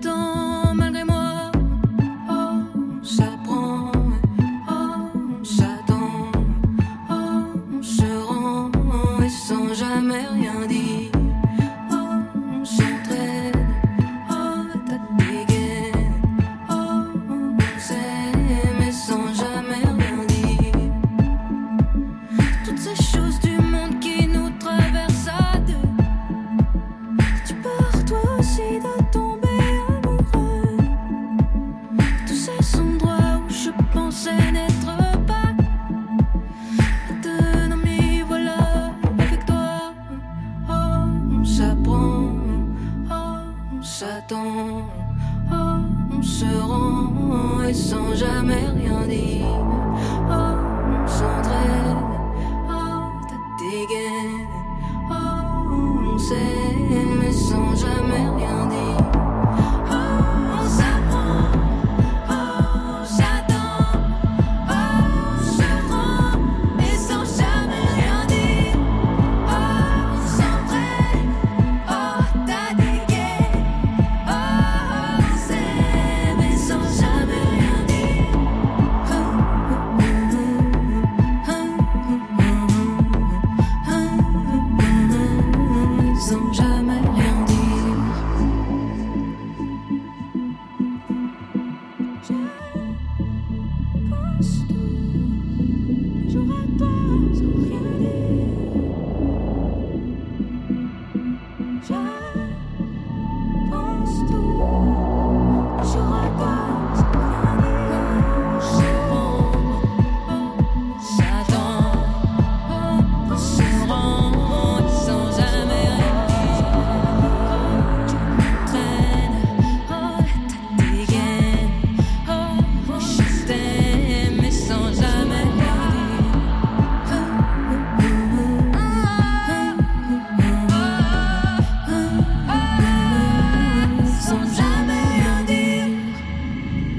[34.13, 34.72] je pensais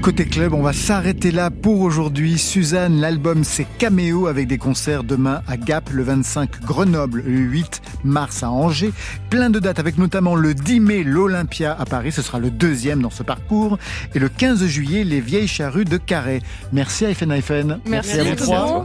[0.04, 2.36] Côté club, on va s'arrêter là pour aujourd'hui.
[2.36, 7.80] Suzanne, l'album c'est Caméo avec des concerts demain à Gap, le 25 Grenoble, le 8
[8.04, 8.92] mars à Angers.
[9.30, 13.00] Plein de dates avec notamment le 10 mai l'Olympia à Paris, ce sera le deuxième
[13.00, 13.78] dans ce parcours.
[14.14, 16.42] Et le 15 juillet, les Vieilles Charrues de Carré.
[16.70, 17.80] Merci à Eiffen Eiffen.
[17.86, 18.44] Merci, à vous Merci.
[18.44, 18.84] trois.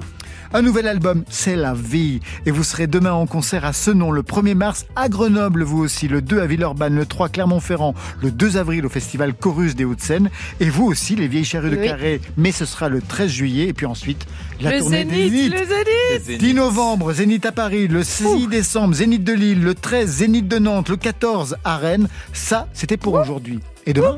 [0.51, 2.21] Un nouvel album, c'est la vie.
[2.47, 6.07] Et vous serez demain en concert à Senon le 1er mars, à Grenoble vous aussi,
[6.07, 7.93] le 2 à Villeurbanne, le 3 Clermont-Ferrand,
[8.23, 10.31] le 2 avril au festival Chorus des Hauts-de-Seine.
[10.59, 11.75] Et vous aussi, les vieilles charrues de.
[11.75, 13.67] Carré, mais ce sera le 13 juillet.
[13.67, 14.25] Et puis ensuite,
[14.59, 18.95] la le tournée des Zénith, le Zénith 10 novembre, Zénith à Paris, le 6 décembre,
[18.95, 22.07] Zénith de Lille, le 13, Zénith de Nantes, le 14 à Rennes.
[22.33, 23.59] Ça, c'était pour aujourd'hui.
[23.85, 24.17] Et demain?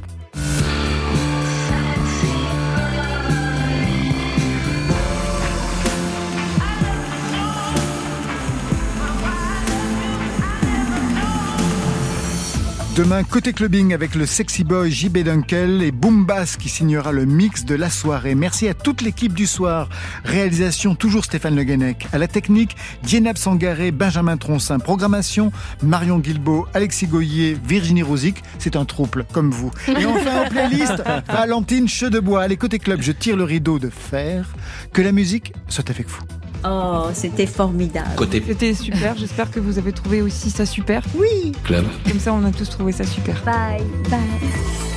[13.01, 17.25] Demain, côté clubbing avec le sexy boy JB Dunkel et Boom Bass qui signera le
[17.25, 18.35] mix de la soirée.
[18.35, 19.89] Merci à toute l'équipe du soir.
[20.23, 22.05] Réalisation toujours Stéphane Le Guenec.
[22.13, 24.77] À la technique, Dienab Sangaré, Benjamin Troncin.
[24.77, 28.43] Programmation, Marion Guilbeault, Alexis Goyer, Virginie Rosic.
[28.59, 29.71] C'est un trouble, comme vous.
[29.87, 32.43] Et enfin en playlist, Valentine Chedebois.
[32.43, 34.47] Allez, côté club, je tire le rideau de fer.
[34.93, 36.21] Que la musique soit avec vous.
[36.63, 38.09] Oh, c'était formidable.
[38.15, 41.03] Côté C'était super, j'espère que vous avez trouvé aussi ça super.
[41.15, 41.51] Oui.
[41.63, 41.85] club.
[42.07, 43.41] Comme ça, on a tous trouvé ça super.
[43.43, 44.90] Bye, bye.